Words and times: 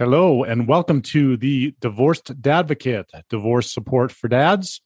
Hello, 0.00 0.44
and 0.44 0.66
welcome 0.66 1.02
to 1.02 1.36
the 1.36 1.74
Divorced 1.78 2.40
Dadvocate, 2.40 3.04
divorce 3.28 3.70
support 3.70 4.10
for 4.10 4.28
dads, 4.28 4.80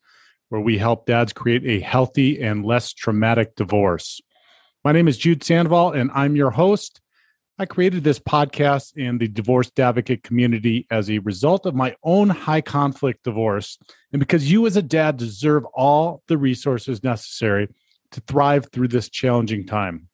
where 0.48 0.60
we 0.60 0.76
help 0.76 1.06
dads 1.06 1.32
create 1.32 1.64
a 1.64 1.78
healthy 1.78 2.42
and 2.42 2.64
less 2.64 2.92
traumatic 2.92 3.54
divorce. 3.54 4.20
My 4.82 4.90
name 4.90 5.06
is 5.06 5.16
Jude 5.16 5.44
Sandoval, 5.44 5.92
and 5.92 6.10
I'm 6.16 6.34
your 6.34 6.50
host. 6.50 7.00
I 7.60 7.64
created 7.64 8.02
this 8.02 8.18
podcast 8.18 8.96
in 8.96 9.18
the 9.18 9.28
Divorced 9.28 9.76
Dadvocate 9.76 10.24
community 10.24 10.84
as 10.90 11.08
a 11.08 11.20
result 11.20 11.64
of 11.64 11.76
my 11.76 11.94
own 12.02 12.28
high 12.28 12.62
conflict 12.62 13.22
divorce, 13.22 13.78
and 14.12 14.18
because 14.18 14.50
you, 14.50 14.66
as 14.66 14.76
a 14.76 14.82
dad, 14.82 15.16
deserve 15.16 15.64
all 15.66 16.24
the 16.26 16.36
resources 16.36 17.04
necessary 17.04 17.68
to 18.10 18.20
thrive 18.22 18.66
through 18.72 18.88
this 18.88 19.08
challenging 19.08 19.64
time. 19.64 20.08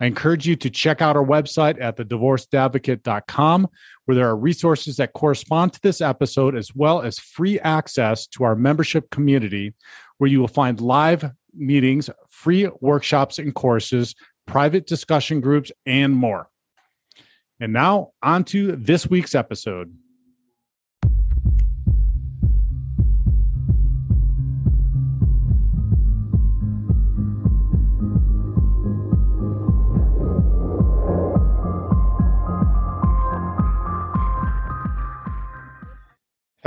I 0.00 0.06
encourage 0.06 0.46
you 0.46 0.56
to 0.56 0.68
check 0.68 1.00
out 1.00 1.16
our 1.16 1.24
website 1.24 1.80
at 1.80 1.96
thedivorceddadvocate.com, 1.96 3.68
where 4.04 4.14
there 4.14 4.28
are 4.28 4.36
resources 4.36 4.96
that 4.96 5.14
correspond 5.14 5.72
to 5.72 5.80
this 5.80 6.00
episode, 6.00 6.54
as 6.54 6.74
well 6.74 7.00
as 7.00 7.18
free 7.18 7.58
access 7.60 8.26
to 8.28 8.44
our 8.44 8.54
membership 8.54 9.10
community, 9.10 9.74
where 10.18 10.28
you 10.28 10.40
will 10.40 10.48
find 10.48 10.80
live 10.80 11.30
meetings, 11.54 12.10
free 12.28 12.68
workshops 12.80 13.38
and 13.38 13.54
courses, 13.54 14.14
private 14.46 14.86
discussion 14.86 15.40
groups, 15.40 15.72
and 15.86 16.14
more. 16.14 16.48
And 17.58 17.72
now, 17.72 18.12
on 18.22 18.44
to 18.44 18.76
this 18.76 19.08
week's 19.08 19.34
episode. 19.34 19.96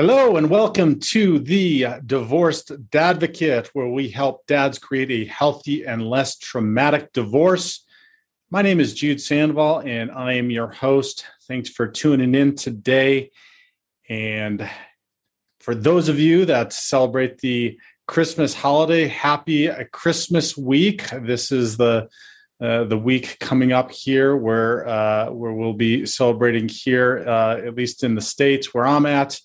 Hello, 0.01 0.37
and 0.37 0.49
welcome 0.49 0.97
to 0.97 1.39
the 1.39 1.85
Divorced 2.05 2.71
Dadvocate, 2.89 3.67
where 3.73 3.89
we 3.89 4.07
help 4.07 4.47
dads 4.47 4.79
create 4.79 5.11
a 5.11 5.25
healthy 5.25 5.85
and 5.85 6.09
less 6.09 6.37
traumatic 6.37 7.11
divorce. 7.11 7.83
My 8.49 8.61
name 8.61 8.79
is 8.79 8.93
Jude 8.93 9.19
Sandoval, 9.19 9.79
and 9.79 10.09
I 10.09 10.35
am 10.35 10.51
your 10.51 10.69
host. 10.69 11.25
Thanks 11.49 11.67
for 11.67 11.85
tuning 11.85 12.33
in 12.33 12.55
today. 12.55 13.31
And 14.07 14.69
for 15.59 15.75
those 15.75 16.07
of 16.07 16.17
you 16.17 16.45
that 16.45 16.71
celebrate 16.71 17.39
the 17.39 17.77
Christmas 18.07 18.53
holiday, 18.53 19.05
happy 19.05 19.69
Christmas 19.91 20.55
week. 20.55 21.09
This 21.09 21.51
is 21.51 21.75
the 21.75 22.07
uh, 22.61 22.85
the 22.85 22.97
week 22.97 23.37
coming 23.41 23.73
up 23.73 23.91
here 23.91 24.33
where 24.37 24.87
uh, 24.87 25.29
where 25.31 25.51
we'll 25.51 25.73
be 25.73 26.05
celebrating 26.05 26.69
here, 26.69 27.21
uh, 27.27 27.57
at 27.57 27.75
least 27.75 28.05
in 28.05 28.15
the 28.15 28.21
states 28.21 28.73
where 28.73 28.87
I'm 28.87 29.05
at. 29.05 29.37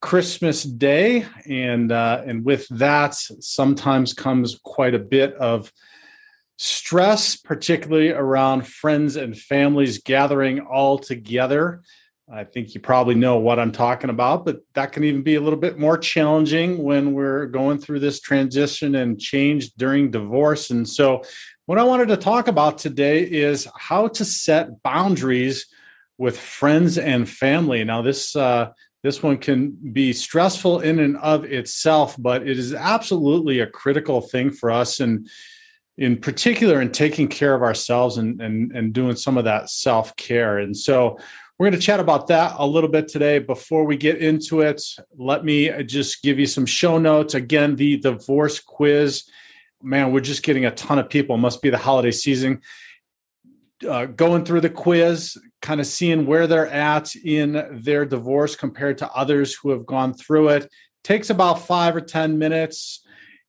Christmas 0.00 0.62
Day, 0.62 1.26
and 1.46 1.90
uh, 1.90 2.22
and 2.26 2.44
with 2.44 2.68
that 2.68 3.14
sometimes 3.14 4.12
comes 4.12 4.58
quite 4.62 4.94
a 4.94 4.98
bit 4.98 5.34
of 5.34 5.72
stress, 6.56 7.36
particularly 7.36 8.10
around 8.10 8.66
friends 8.66 9.16
and 9.16 9.36
families 9.36 9.98
gathering 9.98 10.60
all 10.60 10.98
together. 10.98 11.82
I 12.30 12.44
think 12.44 12.74
you 12.74 12.80
probably 12.80 13.14
know 13.14 13.38
what 13.38 13.58
I'm 13.58 13.72
talking 13.72 14.10
about, 14.10 14.44
but 14.44 14.60
that 14.74 14.92
can 14.92 15.02
even 15.02 15.22
be 15.22 15.36
a 15.36 15.40
little 15.40 15.58
bit 15.58 15.78
more 15.78 15.96
challenging 15.96 16.82
when 16.82 17.14
we're 17.14 17.46
going 17.46 17.78
through 17.78 18.00
this 18.00 18.20
transition 18.20 18.96
and 18.96 19.18
change 19.18 19.72
during 19.74 20.10
divorce. 20.10 20.70
And 20.70 20.86
so, 20.86 21.22
what 21.66 21.78
I 21.78 21.84
wanted 21.84 22.08
to 22.08 22.16
talk 22.16 22.48
about 22.48 22.78
today 22.78 23.22
is 23.22 23.66
how 23.76 24.08
to 24.08 24.24
set 24.24 24.82
boundaries 24.82 25.66
with 26.18 26.38
friends 26.38 26.98
and 26.98 27.28
family. 27.28 27.82
Now, 27.84 28.02
this 28.02 28.36
uh, 28.36 28.72
this 29.02 29.22
one 29.22 29.38
can 29.38 29.70
be 29.92 30.12
stressful 30.12 30.80
in 30.80 30.98
and 30.98 31.16
of 31.18 31.44
itself, 31.44 32.16
but 32.18 32.46
it 32.46 32.58
is 32.58 32.74
absolutely 32.74 33.60
a 33.60 33.66
critical 33.66 34.20
thing 34.20 34.50
for 34.50 34.70
us. 34.70 35.00
And 35.00 35.28
in 35.96 36.16
particular, 36.16 36.80
in 36.80 36.92
taking 36.92 37.28
care 37.28 37.54
of 37.54 37.62
ourselves 37.62 38.18
and, 38.18 38.40
and, 38.40 38.72
and 38.72 38.92
doing 38.92 39.16
some 39.16 39.38
of 39.38 39.44
that 39.44 39.70
self 39.70 40.14
care. 40.16 40.58
And 40.58 40.76
so, 40.76 41.18
we're 41.58 41.70
going 41.70 41.80
to 41.80 41.84
chat 41.84 41.98
about 41.98 42.28
that 42.28 42.54
a 42.56 42.66
little 42.66 42.88
bit 42.88 43.08
today. 43.08 43.40
Before 43.40 43.84
we 43.84 43.96
get 43.96 44.18
into 44.18 44.60
it, 44.60 44.80
let 45.16 45.44
me 45.44 45.82
just 45.82 46.22
give 46.22 46.38
you 46.38 46.46
some 46.46 46.66
show 46.66 46.98
notes. 46.98 47.34
Again, 47.34 47.74
the 47.74 47.96
divorce 47.96 48.60
quiz. 48.60 49.24
Man, 49.82 50.12
we're 50.12 50.20
just 50.20 50.44
getting 50.44 50.66
a 50.66 50.70
ton 50.70 51.00
of 51.00 51.08
people. 51.08 51.34
It 51.34 51.40
must 51.40 51.60
be 51.60 51.70
the 51.70 51.76
holiday 51.76 52.12
season. 52.12 52.60
Uh, 53.88 54.06
going 54.06 54.44
through 54.44 54.60
the 54.60 54.70
quiz, 54.70 55.36
kind 55.60 55.80
of 55.80 55.86
seeing 55.86 56.26
where 56.26 56.46
they're 56.46 56.68
at 56.68 57.14
in 57.16 57.80
their 57.82 58.04
divorce 58.04 58.56
compared 58.56 58.98
to 58.98 59.10
others 59.12 59.54
who 59.54 59.70
have 59.70 59.86
gone 59.86 60.14
through 60.14 60.50
it. 60.50 60.70
Takes 61.04 61.30
about 61.30 61.66
five 61.66 61.96
or 61.96 62.00
10 62.00 62.38
minutes, 62.38 63.04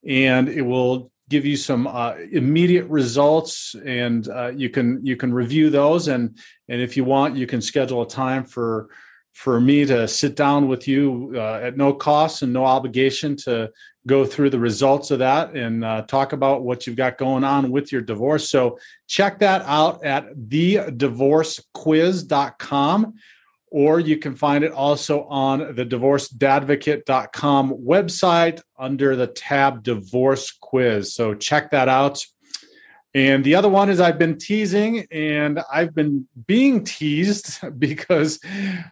and 0.08 0.47
it 0.50 0.62
will 0.62 1.12
give 1.30 1.46
you 1.46 1.56
some 1.56 1.86
uh, 1.88 2.16
immediate 2.31 2.86
results 2.88 3.75
and 3.86 4.28
uh, 4.30 4.47
you 4.47 4.70
can 4.70 5.06
you 5.06 5.16
can 5.16 5.31
review 5.31 5.70
those 5.70 6.08
and 6.08 6.36
and 6.68 6.81
if 6.81 6.97
you 6.97 7.03
want 7.03 7.36
you 7.36 7.46
can 7.46 7.62
schedule 7.62 8.02
a 8.02 8.08
time 8.08 8.44
for 8.44 8.90
for 9.39 9.59
me 9.61 9.85
to 9.85 10.05
sit 10.05 10.35
down 10.35 10.67
with 10.67 10.85
you 10.85 11.31
uh, 11.33 11.61
at 11.63 11.77
no 11.77 11.94
cost 11.94 12.41
and 12.41 12.51
no 12.51 12.66
obligation 12.66 13.38
to 13.38 13.72
go 14.05 14.25
through 14.25 14.50
the 14.50 14.59
results 14.59 15.11
of 15.11 15.19
that 15.19 15.55
and 15.55 15.85
uh, 15.85 16.01
talk 16.01 16.33
about 16.33 16.63
what 16.63 16.85
you've 16.85 16.97
got 16.97 17.17
going 17.17 17.45
on 17.45 17.72
with 17.72 17.89
your 17.89 18.01
divorce. 18.01 18.49
So 18.49 18.78
check 19.07 19.39
that 19.39 19.61
out 19.61 20.03
at 20.03 20.35
thedivorcequiz.com 20.35 23.13
or 23.72 23.99
you 24.01 24.17
can 24.17 24.35
find 24.35 24.66
it 24.66 24.73
also 24.73 25.23
on 25.23 25.73
the 25.73 25.85
divorceddadvocate.com 25.85 27.75
website 27.75 28.61
under 28.78 29.16
the 29.16 29.28
tab 29.28 29.83
divorce 29.83 30.51
quiz. 30.51 31.16
So 31.16 31.33
check 31.33 31.72
that 31.72 31.88
out. 31.88 32.25
And 33.16 33.44
the 33.44 33.56
other 33.56 33.70
one 33.70 33.90
is 33.90 34.00
I've 34.00 34.20
been 34.20 34.38
teasing 34.38 35.08
and 35.12 35.62
I've 35.72 35.96
been 35.96 36.28
being 36.46 36.84
teased 36.84 37.59
because 37.80 38.40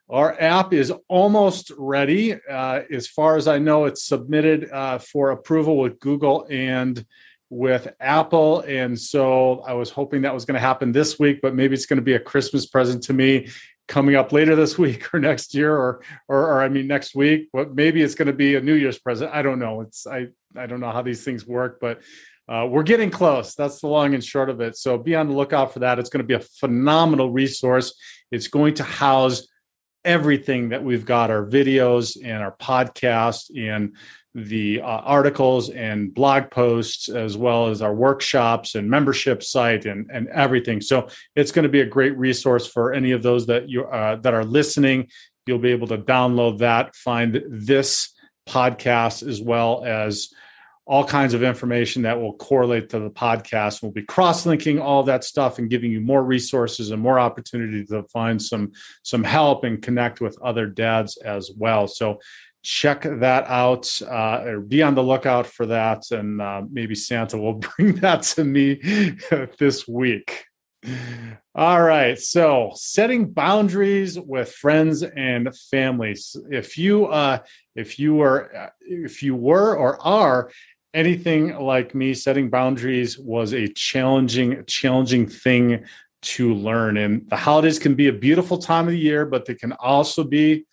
our 0.09 0.39
app 0.41 0.73
is 0.73 0.91
almost 1.07 1.71
ready. 1.77 2.33
Uh, 2.33 2.81
as 2.91 3.07
far 3.07 3.37
as 3.37 3.47
I 3.47 3.59
know, 3.59 3.85
it's 3.85 4.03
submitted 4.03 4.71
uh, 4.71 4.97
for 4.97 5.31
approval 5.31 5.77
with 5.77 5.99
Google 5.99 6.47
and 6.49 7.05
with 7.49 7.87
Apple. 7.99 8.61
And 8.61 8.99
so 8.99 9.59
I 9.61 9.73
was 9.73 9.89
hoping 9.89 10.23
that 10.23 10.33
was 10.33 10.45
going 10.45 10.55
to 10.55 10.59
happen 10.59 10.91
this 10.91 11.19
week, 11.19 11.39
but 11.41 11.55
maybe 11.55 11.75
it's 11.75 11.85
going 11.85 11.97
to 11.97 12.03
be 12.03 12.15
a 12.15 12.19
Christmas 12.19 12.65
present 12.65 13.03
to 13.03 13.13
me 13.13 13.47
coming 13.87 14.15
up 14.15 14.33
later 14.33 14.55
this 14.55 14.77
week 14.79 15.13
or 15.13 15.19
next 15.19 15.53
year 15.53 15.73
or, 15.73 16.01
or, 16.27 16.39
or 16.39 16.61
I 16.61 16.69
mean 16.69 16.87
next 16.87 17.15
week. 17.15 17.49
But 17.53 17.75
maybe 17.75 18.01
it's 18.01 18.15
going 18.15 18.27
to 18.27 18.33
be 18.33 18.55
a 18.55 18.61
New 18.61 18.73
Year's 18.73 18.99
present. 18.99 19.31
I 19.33 19.43
don't 19.43 19.59
know. 19.59 19.81
It's 19.81 20.07
I 20.07 20.27
I 20.55 20.65
don't 20.65 20.79
know 20.79 20.91
how 20.91 21.03
these 21.03 21.23
things 21.23 21.45
work, 21.45 21.79
but 21.79 22.01
uh, 22.49 22.65
we're 22.69 22.83
getting 22.83 23.09
close. 23.09 23.55
That's 23.55 23.81
the 23.81 23.87
long 23.87 24.13
and 24.13 24.23
short 24.23 24.49
of 24.49 24.61
it. 24.61 24.77
So 24.77 24.97
be 24.97 25.15
on 25.15 25.27
the 25.27 25.35
lookout 25.35 25.73
for 25.73 25.79
that. 25.79 25.99
It's 25.99 26.09
going 26.09 26.23
to 26.23 26.27
be 26.27 26.33
a 26.33 26.39
phenomenal 26.39 27.31
resource. 27.31 27.93
It's 28.31 28.47
going 28.47 28.75
to 28.75 28.83
house 28.83 29.47
everything 30.05 30.69
that 30.69 30.83
we've 30.83 31.05
got 31.05 31.29
our 31.29 31.45
videos 31.45 32.17
and 32.23 32.41
our 32.41 32.55
podcast 32.55 33.51
and 33.57 33.95
the 34.33 34.79
uh, 34.81 34.85
articles 34.85 35.69
and 35.71 36.13
blog 36.13 36.49
posts 36.51 37.09
as 37.09 37.35
well 37.35 37.67
as 37.67 37.81
our 37.81 37.93
workshops 37.93 38.75
and 38.75 38.89
membership 38.89 39.43
site 39.43 39.85
and, 39.85 40.09
and 40.13 40.27
everything 40.29 40.79
so 40.79 41.07
it's 41.35 41.51
going 41.51 41.63
to 41.63 41.69
be 41.69 41.81
a 41.81 41.85
great 41.85 42.15
resource 42.17 42.67
for 42.67 42.93
any 42.93 43.11
of 43.11 43.23
those 43.23 43.47
that 43.47 43.67
you 43.67 43.83
uh, 43.85 44.15
that 44.17 44.35
are 44.35 44.45
listening 44.45 45.07
you'll 45.47 45.57
be 45.57 45.71
able 45.71 45.87
to 45.87 45.97
download 45.97 46.59
that 46.59 46.95
find 46.95 47.43
this 47.49 48.13
podcast 48.47 49.27
as 49.27 49.41
well 49.41 49.83
as 49.83 50.29
all 50.87 51.03
kinds 51.03 51.33
of 51.33 51.43
information 51.43 52.01
that 52.03 52.19
will 52.19 52.33
correlate 52.33 52.89
to 52.89 52.99
the 52.99 53.09
podcast. 53.09 53.81
We'll 53.81 53.91
be 53.91 54.03
cross-linking 54.03 54.79
all 54.79 55.03
that 55.03 55.25
stuff 55.25 55.59
and 55.59 55.69
giving 55.69 55.91
you 55.91 55.99
more 55.99 56.23
resources 56.23 56.91
and 56.91 57.01
more 57.01 57.19
opportunity 57.19 57.85
to 57.87 58.03
find 58.03 58.41
some 58.41 58.71
some 59.03 59.23
help 59.23 59.65
and 59.65 59.81
connect 59.81 60.21
with 60.21 60.41
other 60.41 60.65
dads 60.65 61.17
as 61.17 61.51
well. 61.55 61.87
So 61.87 62.19
check 62.63 63.03
that 63.03 63.45
out 63.47 64.01
uh, 64.01 64.43
or 64.45 64.59
be 64.59 64.81
on 64.81 64.95
the 64.95 65.03
lookout 65.03 65.47
for 65.47 65.65
that 65.65 66.03
and 66.11 66.41
uh, 66.41 66.61
maybe 66.69 66.95
santa 66.95 67.37
will 67.37 67.53
bring 67.77 67.95
that 67.95 68.23
to 68.23 68.43
me 68.43 68.73
this 69.57 69.87
week 69.87 70.43
all 71.55 71.81
right 71.81 72.19
so 72.19 72.71
setting 72.75 73.31
boundaries 73.31 74.19
with 74.19 74.51
friends 74.51 75.01
and 75.01 75.55
families 75.71 76.35
if 76.51 76.77
you 76.77 77.05
uh 77.05 77.39
if 77.75 77.99
you 77.99 78.15
were 78.15 78.71
if 78.81 79.23
you 79.23 79.35
were 79.35 79.75
or 79.75 80.01
are 80.05 80.51
anything 80.97 81.55
like 81.59 81.93
me, 81.93 82.15
setting 82.15 82.49
boundaries 82.49 83.19
was 83.19 83.53
a 83.53 83.67
challenging, 83.67 84.63
challenging 84.65 85.27
thing 85.27 85.85
to 86.23 86.55
learn. 86.55 86.97
And 86.97 87.29
the 87.29 87.35
holidays 87.35 87.77
can 87.77 87.93
be 87.93 88.07
a 88.07 88.13
beautiful 88.13 88.57
time 88.57 88.87
of 88.87 88.93
the 88.93 88.99
year, 88.99 89.23
but 89.23 89.45
they 89.45 89.53
can 89.53 89.73
also 89.73 90.23
be 90.23 90.65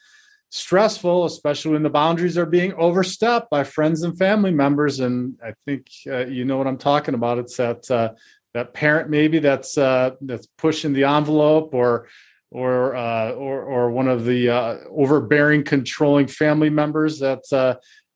stressful, 0.49 1.26
especially 1.26 1.73
when 1.73 1.82
the 1.82 1.91
boundaries 1.91 2.38
are 2.38 2.47
being 2.47 2.73
overstepped 2.75 3.50
by 3.50 3.65
friends 3.65 4.03
and 4.03 4.17
family 4.17 4.50
members. 4.50 5.00
And 5.00 5.37
I 5.44 5.53
think 5.67 5.88
uh, 6.06 6.25
you 6.26 6.47
know 6.47 6.56
what 6.56 6.67
I'm 6.67 6.79
talking 6.79 7.15
about. 7.15 7.38
It's 7.38 7.59
that 7.59 7.91
uh, 7.91 8.12
that 8.55 8.73
parent 8.73 9.11
maybe 9.11 9.41
that's 9.41 9.76
uh, 9.76 10.12
that's 10.23 10.47
pushing 10.56 10.94
the 10.94 11.05
envelope 11.05 11.75
or 11.75 12.09
or 12.50 12.94
uh, 12.94 13.32
or 13.32 13.62
or 13.62 13.91
one 13.91 14.09
of 14.09 14.25
the 14.25 14.49
uh, 14.49 14.76
overbearing, 14.88 15.65
controlling 15.65 16.29
family 16.29 16.71
members 16.71 17.19
that 17.19 17.43
uh, 17.53 17.75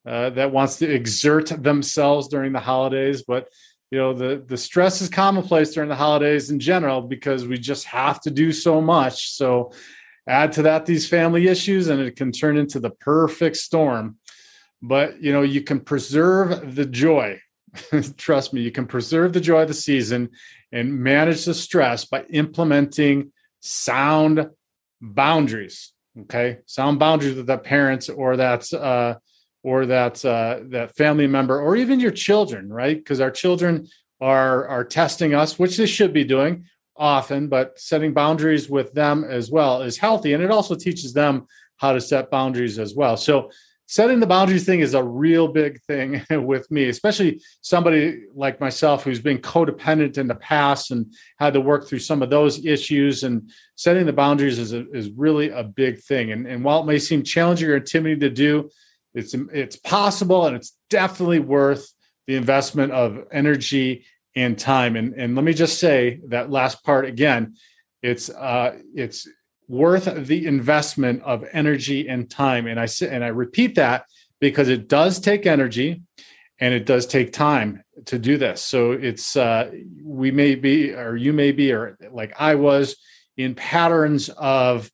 uh, 0.09 0.31
that 0.31 0.51
wants 0.51 0.77
to 0.77 0.91
exert 0.91 1.49
themselves 1.63 2.29
during 2.29 2.53
the 2.53 2.61
holidays. 2.61 3.23
But 3.23 3.49
you 3.91 3.99
know 3.99 4.15
the 4.15 4.43
the 4.47 4.57
stress 4.57 5.03
is 5.03 5.09
commonplace 5.11 5.73
during 5.73 5.91
the 5.91 5.97
holidays 5.97 6.51
in 6.51 6.61
general 6.61 7.03
because 7.03 7.47
we 7.47 7.59
just 7.59 7.85
have 7.85 8.21
to 8.23 8.31
do 8.31 8.51
so 8.53 8.81
much. 8.81 9.33
So 9.33 9.73
add 10.27 10.53
to 10.53 10.63
that 10.63 10.87
these 10.87 11.07
family 11.07 11.49
issues, 11.49 11.89
and 11.89 12.01
it 12.01 12.17
can 12.17 12.33
turn 12.33 12.57
into 12.57 12.81
the 12.81 12.91
perfect 12.91 13.57
storm. 13.59 14.17
But 14.81 15.23
you 15.23 15.33
know 15.33 15.43
you 15.43 15.63
can 15.63 15.81
preserve 15.81 16.75
the 16.75 16.87
joy. 16.87 17.41
Trust 18.17 18.55
me, 18.55 18.63
you 18.63 18.73
can 18.73 18.87
preserve 18.87 19.35
the 19.35 19.41
joy 19.43 19.63
of 19.63 19.69
the 19.69 19.75
season 19.75 20.31
and 20.73 20.99
manage 20.99 21.45
the 21.45 21.55
stress 21.55 22.07
by 22.07 22.25
implementing 22.31 23.33
sound 23.61 24.49
boundaries. 25.03 25.93
Okay, 26.23 26.59
sound 26.65 26.99
boundaries 26.99 27.45
that 27.45 27.63
parents 27.63 28.09
or 28.09 28.37
that 28.39 28.73
uh, 28.73 29.17
or 29.69 29.85
that 29.85 30.25
uh, 30.25 30.61
that 30.71 30.97
family 30.97 31.27
member 31.27 31.61
or 31.61 31.77
even 31.77 32.01
your 32.01 32.11
children, 32.11 32.73
right? 32.73 32.97
Because 32.97 33.21
our 33.21 33.31
children 33.31 33.87
are 34.19 34.67
are 34.67 34.85
testing 34.85 35.35
us, 35.35 35.59
which 35.59 35.77
they 35.77 35.87
should 35.87 36.13
be 36.15 36.25
doing 36.25 36.65
often, 36.97 37.49
but 37.49 37.79
setting 37.79 38.15
boundaries 38.15 38.71
with 38.71 38.93
them 38.95 39.25
as 39.25 39.51
well 39.51 39.83
is 39.83 39.99
healthy, 39.99 40.33
and 40.33 40.43
it 40.43 40.51
also 40.51 40.75
teaches 40.75 41.13
them 41.13 41.47
how 41.77 41.93
to 41.93 42.01
set 42.01 42.31
boundaries 42.31 42.79
as 42.79 42.95
well. 42.95 43.17
So 43.17 43.51
setting 43.87 44.21
the 44.21 44.27
boundaries 44.27 44.65
thing 44.65 44.81
is 44.81 44.95
a 44.95 45.03
real 45.03 45.49
big 45.49 45.81
thing 45.83 46.25
with 46.47 46.71
me, 46.71 46.89
especially 46.89 47.41
somebody 47.61 48.23
like 48.35 48.61
myself 48.61 49.05
who's 49.05 49.21
been 49.21 49.39
codependent 49.39 50.17
in 50.17 50.29
the 50.29 50.35
past 50.35 50.91
and 50.91 51.13
had 51.39 51.55
to 51.55 51.61
work 51.61 51.87
through 51.87 52.01
some 52.01 52.23
of 52.23 52.31
those 52.31 52.65
issues. 52.65 53.23
And 53.23 53.51
setting 53.77 54.07
the 54.07 54.13
boundaries 54.13 54.59
is, 54.59 54.73
a, 54.73 54.91
is 54.91 55.11
really 55.11 55.51
a 55.51 55.63
big 55.63 56.01
thing. 56.01 56.33
And, 56.33 56.47
and 56.47 56.65
while 56.65 56.81
it 56.83 56.87
may 56.87 56.99
seem 56.99 57.23
challenging 57.23 57.69
or 57.69 57.77
intimidating 57.77 58.21
to 58.21 58.31
do, 58.31 58.71
it's 59.19 59.35
it's 59.53 59.77
possible 59.77 60.47
and 60.47 60.57
it's 60.57 60.77
definitely 60.89 61.41
worth 61.41 61.93
the 62.27 62.37
investment 62.37 62.93
of 62.93 63.27
energy 63.33 64.05
and 64.37 64.59
time. 64.59 64.95
And, 64.97 65.15
and 65.15 65.35
let 65.35 65.45
me 65.45 65.53
just 65.53 65.81
say 65.81 66.21
that 66.29 66.51
last 66.51 66.85
part 66.85 67.07
again, 67.07 67.57
it's 68.03 68.31
uh, 68.31 68.79
it's 68.95 69.27
worth 69.67 70.05
the 70.27 70.47
investment 70.47 71.23
of 71.23 71.45
energy 71.53 72.09
and 72.09 72.31
time. 72.31 72.67
And 72.67 72.79
I 72.79 72.87
say, 72.87 73.09
and 73.15 73.25
I 73.25 73.29
repeat 73.29 73.75
that 73.75 74.07
because 74.41 74.69
it 74.69 74.89
does 74.89 75.21
take 75.21 75.47
energy 75.47 76.03
and 76.61 76.73
it 76.73 76.87
does 76.87 77.07
take 77.07 77.33
time 77.33 77.83
to 78.07 78.19
do 78.19 78.39
this. 78.39 78.63
So 78.63 78.93
it's 78.93 79.37
uh, 79.37 79.71
we 80.03 80.31
may 80.31 80.55
be, 80.55 80.93
or 80.93 81.17
you 81.17 81.33
may 81.33 81.53
be, 81.53 81.73
or 81.73 81.99
like 82.13 82.35
I 82.39 82.55
was 82.55 82.97
in 83.37 83.55
patterns 83.55 84.29
of 84.31 84.91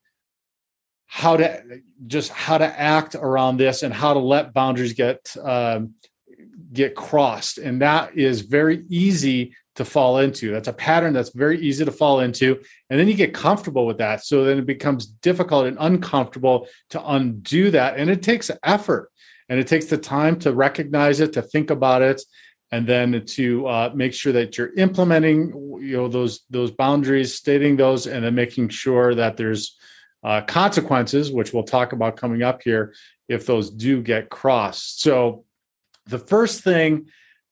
how 1.17 1.37
to 1.37 1.63
just 2.09 2.33
how 2.33 2.59
to 2.59 2.67
act 2.67 3.15
around 3.15 3.57
this 3.57 3.85
and 3.85 3.95
how 3.95 4.13
to 4.15 4.19
let 4.19 4.53
boundaries 4.53 4.95
get 4.95 5.37
um, 5.41 5.95
get 6.73 6.97
crossed, 6.97 7.59
and 7.59 7.81
that 7.83 8.19
is 8.19 8.41
very 8.41 8.85
easy 8.89 9.55
to 9.77 9.85
fall 9.85 10.19
into. 10.19 10.51
That's 10.51 10.67
a 10.67 10.73
pattern 10.73 11.13
that's 11.13 11.31
very 11.31 11.61
easy 11.61 11.85
to 11.85 11.93
fall 11.93 12.19
into. 12.19 12.61
And 12.91 12.99
then 12.99 13.07
you 13.07 13.15
get 13.15 13.33
comfortable 13.33 13.87
with 13.87 13.99
that. 13.99 14.25
So 14.25 14.45
then 14.45 14.59
it 14.59 14.67
becomes 14.67 15.07
difficult 15.07 15.67
and 15.67 15.77
uncomfortable 15.81 16.67
to 16.91 17.09
undo 17.09 17.71
that. 17.71 17.97
And 17.97 18.11
it 18.11 18.23
takes 18.23 18.51
effort 18.65 19.11
and 19.49 19.61
it 19.61 19.69
takes 19.69 19.87
the 19.87 19.99
time 19.99 20.39
to 20.41 20.53
recognize 20.53 21.21
it, 21.21 21.33
to 21.35 21.43
think 21.43 21.71
about 21.71 22.03
it, 22.03 22.23
and 22.73 22.89
then 22.89 23.25
to 23.25 23.67
uh, 23.69 23.91
make 23.95 24.15
sure 24.15 24.33
that 24.33 24.59
you're 24.59 24.75
implementing 24.75 25.53
you 25.81 25.97
know 25.97 26.09
those 26.09 26.41
those 26.51 26.73
boundaries 26.73 27.35
stating 27.35 27.77
those 27.77 28.09
and 28.09 28.25
then 28.25 28.35
making 28.35 28.69
sure 28.69 29.15
that 29.15 29.37
there's 29.37 29.77
uh, 30.25 30.41
consequences 30.43 31.31
which 31.31 31.53
we'll 31.53 31.63
talk 31.63 31.93
about 31.93 32.17
coming 32.17 32.43
up 32.43 32.63
here 32.63 32.95
if 33.29 33.47
those 33.47 33.71
do 33.71 34.03
get 34.03 34.31
crossed 34.31 35.01
so 35.01 35.45
the 36.07 36.19
first 36.19 36.63
thing 36.63 37.07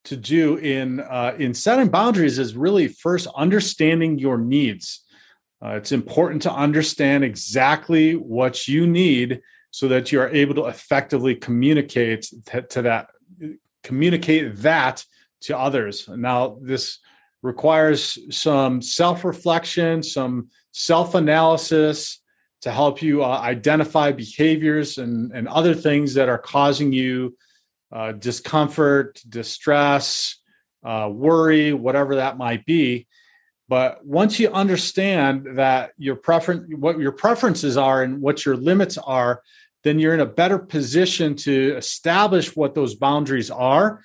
to 0.05 0.17
do 0.17 0.57
in 0.57 1.01
uh, 1.01 1.35
in 1.39 1.55
setting 1.55 1.89
boundaries 1.89 2.39
is 2.39 2.57
really 2.57 2.89
first 2.89 3.27
understanding 3.37 4.19
your 4.19 4.39
needs. 4.39 5.05
Uh, 5.65 5.77
it's 5.77 5.93
important 5.93 6.43
to 6.43 6.53
understand 6.53 7.23
exactly 7.23 8.17
what 8.17 8.67
you 8.67 8.87
need 8.87 9.41
so 9.71 9.87
that 9.89 10.11
you 10.11 10.21
are 10.21 10.29
able 10.31 10.55
to 10.55 10.65
effectively 10.65 11.35
communicate 11.35 12.27
to, 12.71 12.83
that 12.83 13.09
communicate 13.85 14.57
that 14.57 15.05
to 15.41 15.57
others. 15.57 16.09
Now 16.09 16.59
this 16.61 16.99
requires 17.43 18.19
some 18.37 18.83
self-reflection, 18.83 20.03
some 20.03 20.49
self-analysis 20.73 22.22
to 22.63 22.71
help 22.71 23.03
you 23.03 23.23
uh, 23.25 23.39
identify 23.39 24.13
behaviors 24.13 24.99
and, 24.99 25.33
and 25.33 25.49
other 25.49 25.75
things 25.75 26.15
that 26.15 26.29
are 26.29 26.39
causing 26.39 26.93
you 26.93 27.37
uh, 27.93 28.13
discomfort, 28.13 29.21
distress, 29.29 30.37
uh, 30.85 31.09
worry, 31.13 31.73
whatever 31.73 32.17
that 32.17 32.39
might 32.39 32.65
be. 32.65 33.07
But 33.69 34.05
once 34.05 34.39
you 34.39 34.51
understand 34.51 35.59
that 35.59 35.93
your 35.97 36.17
preference, 36.17 36.73
what 36.77 36.99
your 36.99 37.13
preferences 37.13 37.77
are, 37.77 38.03
and 38.03 38.21
what 38.21 38.45
your 38.45 38.57
limits 38.57 38.99
are, 38.99 39.43
then 39.83 39.99
you're 39.99 40.15
in 40.15 40.21
a 40.21 40.27
better 40.27 40.59
position 40.59 41.35
to 41.37 41.77
establish 41.77 42.55
what 42.55 42.75
those 42.75 42.95
boundaries 42.95 43.51
are, 43.51 44.03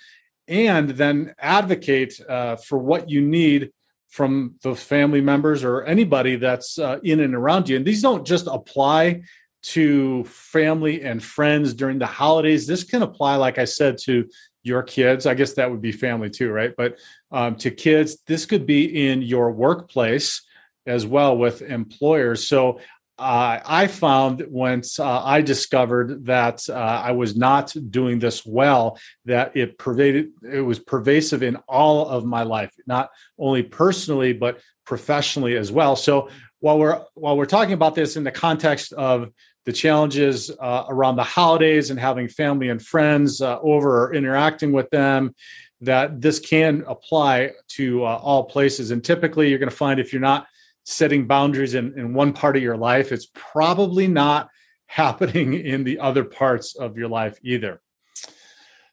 and 0.47 0.89
then 0.91 1.33
advocate 1.37 2.19
uh, 2.27 2.55
for 2.55 2.77
what 2.77 3.09
you 3.09 3.21
need 3.21 3.71
from 4.09 4.55
those 4.61 4.81
family 4.81 5.21
members 5.21 5.63
or 5.63 5.83
anybody 5.83 6.35
that's 6.35 6.79
uh, 6.79 6.99
in 7.03 7.19
and 7.19 7.35
around 7.35 7.69
you. 7.69 7.75
And 7.75 7.85
these 7.85 8.01
don't 8.01 8.25
just 8.25 8.47
apply 8.47 9.21
to 9.63 10.23
family 10.25 11.03
and 11.03 11.21
friends 11.21 11.73
during 11.73 11.99
the 11.99 12.05
holidays. 12.05 12.67
This 12.67 12.83
can 12.83 13.01
apply, 13.01 13.35
like 13.35 13.57
I 13.57 13.65
said, 13.65 13.97
to 13.99 14.29
your 14.63 14.83
kids. 14.83 15.25
I 15.25 15.33
guess 15.33 15.53
that 15.53 15.69
would 15.69 15.81
be 15.81 15.91
family 15.91 16.29
too, 16.29 16.51
right? 16.51 16.73
But 16.75 16.99
um, 17.31 17.55
to 17.57 17.71
kids, 17.71 18.17
this 18.27 18.45
could 18.45 18.65
be 18.65 19.07
in 19.07 19.21
your 19.21 19.51
workplace 19.51 20.43
as 20.85 21.05
well 21.05 21.37
with 21.37 21.61
employers. 21.61 22.47
So 22.47 22.79
uh, 23.19 23.59
I 23.65 23.87
found 23.87 24.45
once 24.49 24.99
uh, 24.99 25.23
I 25.23 25.41
discovered 25.41 26.25
that 26.25 26.67
uh, 26.69 26.73
I 26.73 27.11
was 27.11 27.35
not 27.35 27.75
doing 27.89 28.19
this 28.19 28.45
well, 28.45 28.99
that 29.25 29.57
it 29.57 29.77
pervaded, 29.77 30.29
it 30.43 30.61
was 30.61 30.77
pervasive 30.77 31.41
in 31.41 31.55
all 31.67 32.07
of 32.07 32.25
my 32.25 32.43
life, 32.43 32.71
not 32.85 33.09
only 33.39 33.63
personally, 33.63 34.33
but 34.33 34.59
professionally 34.85 35.57
as 35.57 35.71
well. 35.71 35.95
So 35.95 36.29
while 36.59 36.77
we're 36.77 37.03
while 37.15 37.37
we're 37.37 37.45
talking 37.45 37.73
about 37.73 37.95
this 37.95 38.17
in 38.17 38.23
the 38.23 38.31
context 38.31 38.93
of 38.93 39.31
the 39.65 39.73
challenges 39.73 40.49
uh, 40.59 40.85
around 40.87 41.15
the 41.15 41.23
holidays 41.23 41.89
and 41.89 41.99
having 41.99 42.27
family 42.27 42.69
and 42.69 42.81
friends 42.81 43.41
uh, 43.41 43.59
over 43.61 44.05
or 44.05 44.13
interacting 44.13 44.71
with 44.71 44.89
them 44.91 45.35
that 45.81 46.21
this 46.21 46.39
can 46.39 46.83
apply 46.87 47.51
to 47.67 48.03
uh, 48.03 48.19
all 48.23 48.45
places 48.45 48.91
and 48.91 49.03
typically 49.03 49.49
you're 49.49 49.59
going 49.59 49.69
to 49.69 49.75
find 49.75 49.99
if 49.99 50.13
you're 50.13 50.21
not 50.21 50.47
setting 50.87 51.27
boundaries 51.27 51.73
in, 51.73 51.97
in 51.99 52.13
one 52.13 52.31
part 52.33 52.55
of 52.55 52.63
your 52.63 52.77
life 52.77 53.11
it's 53.11 53.29
probably 53.33 54.07
not 54.07 54.49
happening 54.89 55.53
in 55.53 55.83
the 55.83 55.99
other 55.99 56.23
parts 56.23 56.75
of 56.75 56.97
your 56.97 57.09
life 57.09 57.37
either 57.43 57.81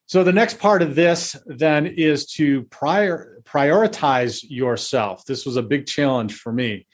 so 0.06 0.24
the 0.24 0.32
next 0.32 0.58
part 0.58 0.82
of 0.82 0.96
this 0.96 1.36
then 1.46 1.86
is 1.86 2.26
to 2.26 2.64
prior 2.64 3.40
prioritize 3.44 4.44
yourself 4.48 5.24
this 5.24 5.46
was 5.46 5.56
a 5.56 5.62
big 5.62 5.86
challenge 5.86 6.34
for 6.34 6.52
me 6.52 6.84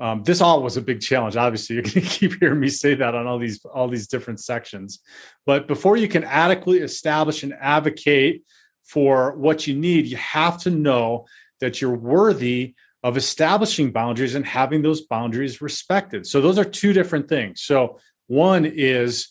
um, 0.00 0.22
this 0.22 0.40
all 0.40 0.62
was 0.62 0.76
a 0.76 0.82
big 0.82 1.00
challenge. 1.00 1.36
Obviously, 1.36 1.74
you're 1.76 1.82
going 1.82 1.94
to 1.94 2.00
keep 2.02 2.38
hearing 2.38 2.60
me 2.60 2.68
say 2.68 2.94
that 2.94 3.14
on 3.14 3.26
all 3.26 3.38
these 3.38 3.64
all 3.64 3.88
these 3.88 4.06
different 4.06 4.40
sections. 4.40 5.00
But 5.44 5.66
before 5.66 5.96
you 5.96 6.08
can 6.08 6.24
adequately 6.24 6.78
establish 6.78 7.42
and 7.42 7.54
advocate 7.60 8.44
for 8.84 9.36
what 9.36 9.66
you 9.66 9.74
need, 9.74 10.06
you 10.06 10.16
have 10.16 10.58
to 10.62 10.70
know 10.70 11.26
that 11.60 11.80
you're 11.80 11.96
worthy 11.96 12.74
of 13.02 13.16
establishing 13.16 13.92
boundaries 13.92 14.34
and 14.34 14.44
having 14.44 14.82
those 14.82 15.02
boundaries 15.02 15.60
respected. 15.60 16.26
So 16.26 16.40
those 16.40 16.58
are 16.58 16.64
two 16.64 16.92
different 16.92 17.28
things. 17.28 17.62
So 17.62 17.98
one 18.26 18.64
is 18.64 19.28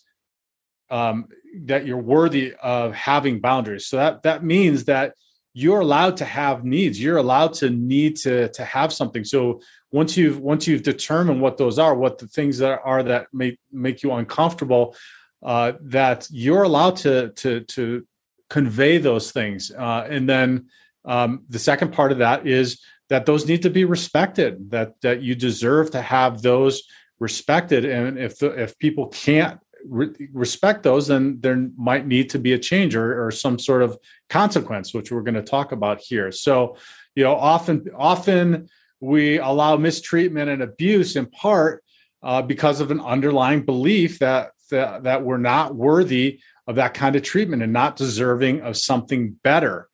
um, 0.89 1.27
that 1.65 1.85
you're 1.85 1.97
worthy 1.97 2.53
of 2.61 2.93
having 2.93 3.39
boundaries. 3.39 3.85
So 3.85 3.97
that 3.97 4.23
that 4.23 4.43
means 4.43 4.85
that 4.85 5.13
you're 5.53 5.81
allowed 5.81 6.17
to 6.17 6.25
have 6.25 6.63
needs. 6.63 7.01
You're 7.01 7.17
allowed 7.17 7.53
to 7.55 7.69
need 7.69 8.15
to 8.17 8.47
to 8.49 8.63
have 8.63 8.93
something. 8.93 9.23
So 9.23 9.61
once 9.91 10.17
you've 10.17 10.39
once 10.39 10.67
you've 10.67 10.83
determined 10.83 11.41
what 11.41 11.57
those 11.57 11.79
are 11.79 11.95
what 11.95 12.17
the 12.17 12.27
things 12.27 12.57
that 12.59 12.79
are 12.83 13.03
that 13.03 13.27
may 13.33 13.57
make 13.71 14.03
you 14.03 14.11
uncomfortable 14.13 14.95
uh, 15.43 15.73
that 15.81 16.27
you're 16.31 16.63
allowed 16.63 16.95
to 16.97 17.29
to 17.29 17.61
to 17.61 18.05
convey 18.49 18.97
those 18.97 19.31
things 19.31 19.71
uh, 19.71 20.07
and 20.09 20.27
then 20.27 20.67
um, 21.05 21.43
the 21.49 21.59
second 21.59 21.93
part 21.93 22.11
of 22.11 22.17
that 22.17 22.45
is 22.47 22.81
that 23.09 23.25
those 23.25 23.47
need 23.47 23.61
to 23.61 23.69
be 23.69 23.85
respected 23.85 24.71
that 24.71 24.99
that 25.01 25.21
you 25.21 25.35
deserve 25.35 25.91
to 25.91 26.01
have 26.01 26.41
those 26.41 26.83
respected 27.19 27.85
and 27.85 28.17
if 28.17 28.41
if 28.43 28.77
people 28.79 29.07
can't 29.07 29.59
re- 29.85 30.29
respect 30.33 30.83
those 30.83 31.07
then 31.07 31.37
there 31.39 31.69
might 31.77 32.05
need 32.05 32.29
to 32.29 32.39
be 32.39 32.53
a 32.53 32.59
change 32.59 32.95
or, 32.95 33.25
or 33.25 33.31
some 33.31 33.57
sort 33.57 33.81
of 33.81 33.97
consequence 34.29 34.93
which 34.93 35.11
we're 35.11 35.21
going 35.21 35.33
to 35.33 35.41
talk 35.41 35.71
about 35.71 35.99
here 35.99 36.31
so 36.31 36.75
you 37.15 37.23
know 37.23 37.35
often 37.35 37.85
often 37.95 38.67
we 38.99 39.37
allow 39.39 39.77
mistreatment 39.77 40.49
and 40.49 40.61
abuse 40.61 41.15
in 41.15 41.25
part 41.27 41.83
uh, 42.23 42.41
because 42.41 42.81
of 42.81 42.91
an 42.91 42.99
underlying 42.99 43.63
belief 43.63 44.19
that, 44.19 44.51
that 44.71 45.03
that 45.03 45.23
we're 45.23 45.37
not 45.37 45.75
worthy 45.75 46.39
of 46.67 46.75
that 46.75 46.93
kind 46.93 47.15
of 47.15 47.23
treatment 47.23 47.63
and 47.63 47.71
not 47.71 47.95
deserving 47.95 48.61
of 48.61 48.75
something 48.75 49.31
better. 49.43 49.87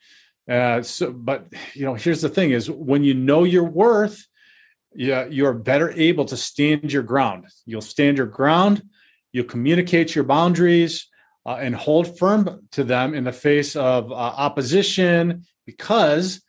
Uh, 0.49 0.81
so, 0.81 1.11
but 1.11 1.47
you 1.73 1.85
know, 1.85 1.93
here's 1.93 2.21
the 2.21 2.29
thing: 2.29 2.51
is 2.51 2.69
when 2.69 3.03
you 3.03 3.13
know 3.13 3.43
your 3.43 3.63
worth, 3.63 4.27
yeah, 4.93 5.25
you're 5.25 5.53
better 5.53 5.91
able 5.91 6.25
to 6.25 6.37
stand 6.37 6.91
your 6.91 7.03
ground. 7.03 7.45
You'll 7.65 7.81
stand 7.81 8.17
your 8.17 8.27
ground. 8.27 8.83
You'll 9.31 9.45
communicate 9.45 10.15
your 10.15 10.25
boundaries 10.25 11.07
uh, 11.45 11.57
and 11.59 11.75
hold 11.75 12.17
firm 12.17 12.67
to 12.71 12.83
them 12.83 13.13
in 13.13 13.23
the 13.23 13.31
face 13.31 13.75
of 13.75 14.11
uh, 14.11 14.15
opposition 14.15 15.45
because 15.65 16.41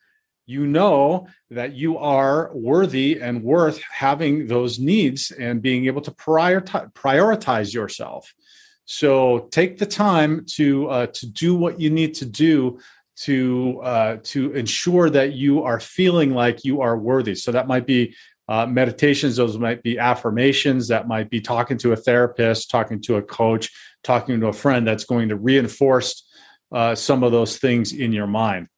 you 0.46 0.66
know 0.66 1.26
that 1.50 1.72
you 1.72 1.96
are 1.96 2.50
worthy 2.54 3.20
and 3.20 3.42
worth 3.42 3.80
having 3.90 4.46
those 4.46 4.78
needs 4.78 5.30
and 5.30 5.62
being 5.62 5.86
able 5.86 6.02
to 6.02 6.10
prioritize, 6.10 6.92
prioritize 6.92 7.72
yourself. 7.72 8.32
So 8.84 9.48
take 9.50 9.78
the 9.78 9.86
time 9.86 10.44
to 10.56 10.88
uh, 10.90 11.06
to 11.06 11.26
do 11.26 11.54
what 11.54 11.80
you 11.80 11.88
need 11.88 12.14
to 12.16 12.26
do 12.26 12.78
to 13.16 13.80
uh, 13.82 14.16
to 14.24 14.52
ensure 14.52 15.08
that 15.10 15.32
you 15.32 15.62
are 15.62 15.80
feeling 15.80 16.34
like 16.34 16.64
you 16.64 16.80
are 16.80 16.98
worthy. 16.98 17.34
So 17.34 17.52
that 17.52 17.68
might 17.68 17.86
be 17.86 18.14
uh, 18.48 18.66
meditations, 18.66 19.36
those 19.36 19.56
might 19.58 19.82
be 19.82 19.98
affirmations, 19.98 20.88
that 20.88 21.08
might 21.08 21.30
be 21.30 21.40
talking 21.40 21.78
to 21.78 21.92
a 21.92 21.96
therapist, 21.96 22.70
talking 22.70 23.00
to 23.02 23.16
a 23.16 23.22
coach, 23.22 23.70
talking 24.02 24.40
to 24.40 24.48
a 24.48 24.52
friend. 24.52 24.86
That's 24.86 25.04
going 25.04 25.30
to 25.30 25.36
reinforce 25.36 26.28
uh, 26.72 26.94
some 26.94 27.22
of 27.22 27.32
those 27.32 27.58
things 27.58 27.92
in 27.92 28.12
your 28.12 28.26
mind. 28.26 28.68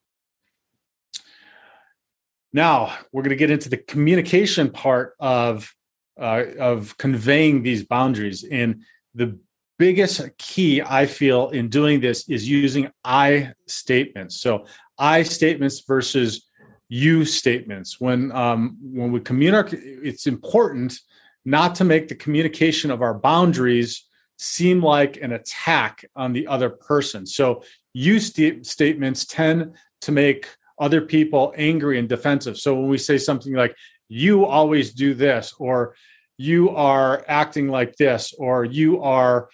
Now 2.52 2.96
we're 3.12 3.22
going 3.22 3.30
to 3.30 3.36
get 3.36 3.50
into 3.50 3.68
the 3.68 3.76
communication 3.76 4.70
part 4.70 5.14
of 5.18 5.72
uh, 6.18 6.44
of 6.58 6.96
conveying 6.96 7.62
these 7.62 7.84
boundaries, 7.84 8.44
and 8.44 8.82
the 9.14 9.38
biggest 9.78 10.20
key 10.38 10.82
I 10.82 11.06
feel 11.06 11.50
in 11.50 11.68
doing 11.68 12.00
this 12.00 12.28
is 12.28 12.48
using 12.48 12.90
I 13.04 13.52
statements. 13.66 14.36
So 14.36 14.66
I 14.98 15.22
statements 15.22 15.80
versus 15.86 16.48
you 16.88 17.24
statements. 17.24 18.00
When 18.00 18.32
um, 18.32 18.76
when 18.80 19.12
we 19.12 19.20
communicate, 19.20 19.80
it's 19.82 20.26
important 20.26 20.98
not 21.44 21.74
to 21.76 21.84
make 21.84 22.08
the 22.08 22.14
communication 22.14 22.90
of 22.90 23.02
our 23.02 23.14
boundaries 23.14 24.06
seem 24.38 24.82
like 24.82 25.16
an 25.18 25.32
attack 25.32 26.04
on 26.14 26.32
the 26.32 26.46
other 26.46 26.70
person. 26.70 27.26
So 27.26 27.62
you 27.92 28.20
st- 28.20 28.66
statements 28.66 29.24
tend 29.24 29.74
to 30.02 30.12
make 30.12 30.48
other 30.78 31.00
people 31.00 31.54
angry 31.56 31.98
and 31.98 32.08
defensive. 32.08 32.58
So 32.58 32.74
when 32.74 32.88
we 32.88 32.98
say 32.98 33.18
something 33.18 33.54
like 33.54 33.74
"you 34.08 34.44
always 34.44 34.92
do 34.92 35.14
this," 35.14 35.54
or 35.58 35.94
"you 36.36 36.70
are 36.70 37.24
acting 37.28 37.68
like 37.68 37.96
this," 37.96 38.34
or 38.38 38.64
"you 38.64 39.02
are 39.02 39.48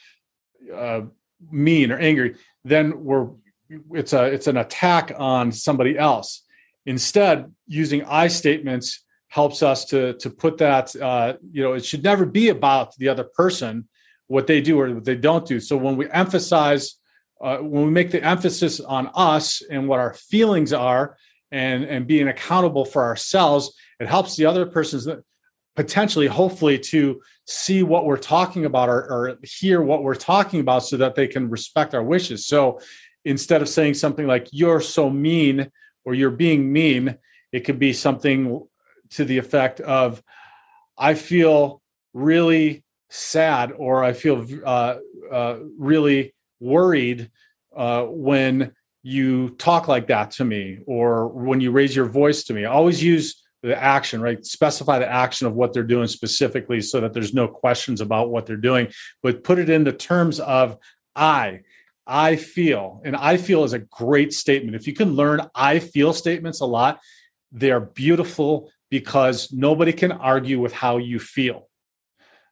uh, 0.75 1.03
mean 1.51 1.91
or 1.91 1.99
angry, 1.99 2.37
then 2.65 3.05
we're 3.05 3.29
it's 3.93 4.13
a 4.13 4.25
it's 4.25 4.47
an 4.47 4.57
attack 4.57 5.13
on 5.17 5.53
somebody 5.53 5.99
else. 5.99 6.43
Instead, 6.87 7.53
using 7.67 8.05
I 8.05 8.29
statements 8.29 9.05
helps 9.29 9.63
us 9.63 9.87
to 9.87 10.15
to 10.15 10.31
put 10.31 10.59
that 10.59 10.95
uh, 10.97 11.35
you 11.51 11.63
know 11.63 11.73
it 11.73 11.85
should 11.85 12.03
never 12.03 12.27
be 12.27 12.49
about 12.49 12.95
the 12.97 13.09
other 13.09 13.25
person 13.25 13.89
what 14.27 14.47
they 14.47 14.61
do 14.61 14.81
or 14.81 14.95
what 14.95 15.05
they 15.05 15.17
don't 15.17 15.47
do. 15.47 15.61
So 15.61 15.77
when 15.77 15.97
we 15.97 16.11
emphasize 16.11 16.97
uh, 17.41 17.59
when 17.59 17.85
we 17.85 17.91
make 17.91 18.11
the 18.11 18.25
emphasis 18.25 18.79
on 18.81 19.11
us 19.15 19.63
and 19.71 19.89
what 19.89 20.01
our 20.01 20.15
feelings 20.15 20.73
are 20.73 21.17
and 21.51 21.85
and 21.85 22.07
being 22.07 22.29
accountable 22.29 22.85
for 22.85 23.05
ourselves, 23.05 23.75
it 24.01 24.09
helps 24.09 24.37
the 24.37 24.47
other 24.47 24.67
person's 24.67 25.09
potentially 25.75 26.27
hopefully 26.27 26.79
to 26.79 27.21
see 27.47 27.83
what 27.83 28.05
we're 28.05 28.17
talking 28.17 28.65
about 28.65 28.89
or, 28.89 29.01
or, 29.11 29.39
hear 29.43 29.81
what 29.83 30.03
we're 30.03 30.15
talking 30.15 30.61
about 30.61 30.81
so 30.81 30.97
that 30.97 31.15
they 31.15 31.27
can 31.27 31.49
respect 31.49 31.95
our 31.95 32.03
wishes. 32.03 32.47
So 32.47 32.79
instead 33.25 33.63
of 33.63 33.69
saying 33.69 33.95
something 33.95 34.27
like 34.27 34.49
you're 34.53 34.81
so 34.81 35.09
mean 35.09 35.71
or 36.05 36.15
you're 36.15 36.31
being 36.31 36.73
mean 36.73 37.17
it 37.53 37.61
could 37.61 37.79
be 37.79 37.93
something 37.93 38.61
to 39.11 39.25
the 39.25 39.39
effect 39.39 39.79
of 39.81 40.23
i 40.99 41.15
feel 41.15 41.81
really 42.15 42.83
sad 43.11 43.73
or 43.77 44.03
i 44.03 44.13
feel 44.13 44.45
uh, 44.65 44.97
uh, 45.31 45.59
really 45.79 46.35
worried 46.61 47.31
uh, 47.77 48.05
when 48.05 48.73
you 49.03 49.51
talk 49.51 49.89
like 49.89 50.07
that 50.07 50.31
to 50.31 50.45
me 50.45 50.79
or 50.87 51.29
when 51.29 51.61
you 51.61 51.71
raise 51.71 51.95
your 51.95 52.07
voice 52.07 52.45
to 52.45 52.55
me. 52.55 52.65
Always 52.65 53.03
use 53.03 53.42
the 53.63 53.81
action, 53.81 54.21
right? 54.21 54.45
Specify 54.45 54.99
the 54.99 55.11
action 55.11 55.47
of 55.47 55.55
what 55.55 55.73
they're 55.73 55.83
doing 55.83 56.09
specifically 56.09 56.81
so 56.81 57.01
that 57.01 57.13
there's 57.13 57.33
no 57.33 57.49
questions 57.49 58.01
about 58.01 58.31
what 58.31 58.47
they're 58.47 58.57
doing, 58.57 58.89
but 59.23 59.45
put 59.45 59.59
it 59.59 59.71
in 59.71 59.85
the 59.85 59.93
terms 59.93 60.41
of 60.41 60.77
I. 61.15 61.61
I 62.05 62.35
feel, 62.37 63.01
and 63.05 63.15
I 63.15 63.37
feel 63.37 63.63
is 63.63 63.75
a 63.75 63.79
great 63.79 64.33
statement. 64.33 64.75
If 64.75 64.89
you 64.89 64.93
can 64.93 65.15
learn 65.15 65.49
I 65.55 65.79
feel 65.79 66.13
statements 66.13 66.61
a 66.61 66.67
lot, 66.67 67.01
they 67.53 67.71
are 67.71 67.81
beautiful 67.81 68.71
because 68.91 69.53
nobody 69.53 69.93
can 69.93 70.11
argue 70.11 70.61
with 70.61 70.73
how 70.73 70.99
you 70.99 71.21
feel. 71.21 71.69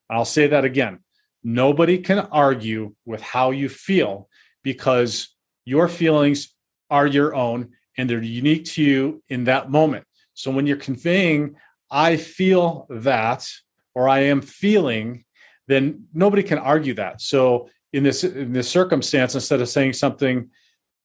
I'll 0.09 0.25
say 0.25 0.47
that 0.47 0.64
again. 0.64 1.00
Nobody 1.43 1.99
can 1.99 2.21
argue 2.21 2.95
with 3.05 3.21
how 3.21 3.50
you 3.50 3.69
feel 3.69 4.29
because 4.62 5.35
your 5.64 5.88
feelings 5.88 6.55
are 6.90 7.07
your 7.07 7.35
own 7.35 7.71
and 7.97 8.09
they're 8.09 8.23
unique 8.23 8.64
to 8.67 8.83
you 8.83 9.23
in 9.29 9.45
that 9.45 9.71
moment. 9.71 10.05
So 10.35 10.51
when 10.51 10.67
you're 10.67 10.77
conveying, 10.77 11.57
I 11.91 12.17
feel 12.17 12.87
that, 12.91 13.49
or 13.95 14.09
I 14.09 14.21
am 14.21 14.41
feeling, 14.41 15.25
then 15.67 16.07
nobody 16.13 16.43
can 16.43 16.59
argue 16.59 16.95
that. 16.95 17.21
So 17.21 17.69
in 17.93 18.03
this 18.03 18.25
in 18.25 18.53
this 18.53 18.69
circumstance, 18.69 19.35
instead 19.35 19.61
of 19.61 19.69
saying 19.69 19.95
something 19.95 20.51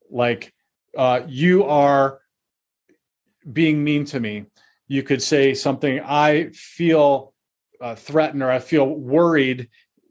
like 0.10 0.54
uh, 0.98 1.22
"you 1.28 1.64
are 1.66 2.20
being 3.52 3.84
mean 3.84 4.06
to 4.06 4.20
me," 4.20 4.46
you 4.88 5.04
could 5.04 5.22
say 5.22 5.54
something, 5.54 6.00
"I 6.02 6.50
feel 6.54 7.34
uh, 7.82 7.96
threatened," 7.96 8.44
or 8.44 8.52
"I 8.52 8.60
feel 8.60 8.88
worried 8.88 9.70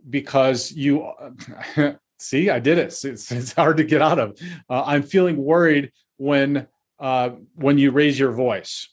because 0.09 0.73
you." 0.73 1.13
see, 2.19 2.49
I 2.49 2.59
did 2.59 2.79
it. 2.79 3.05
It's, 3.05 3.31
it's, 3.33 3.53
hard 3.53 3.77
to 3.77 3.85
get 3.85 4.01
out 4.01 4.19
of. 4.19 4.39
Uh, 4.69 4.83
I'm 4.85 5.03
feeling 5.03 5.37
worried 5.37 5.93
when 6.17 6.67
uh, 6.99 7.31
when 7.55 7.79
you 7.79 7.91
raise 7.91 8.19
your 8.19 8.33
voice 8.33 8.89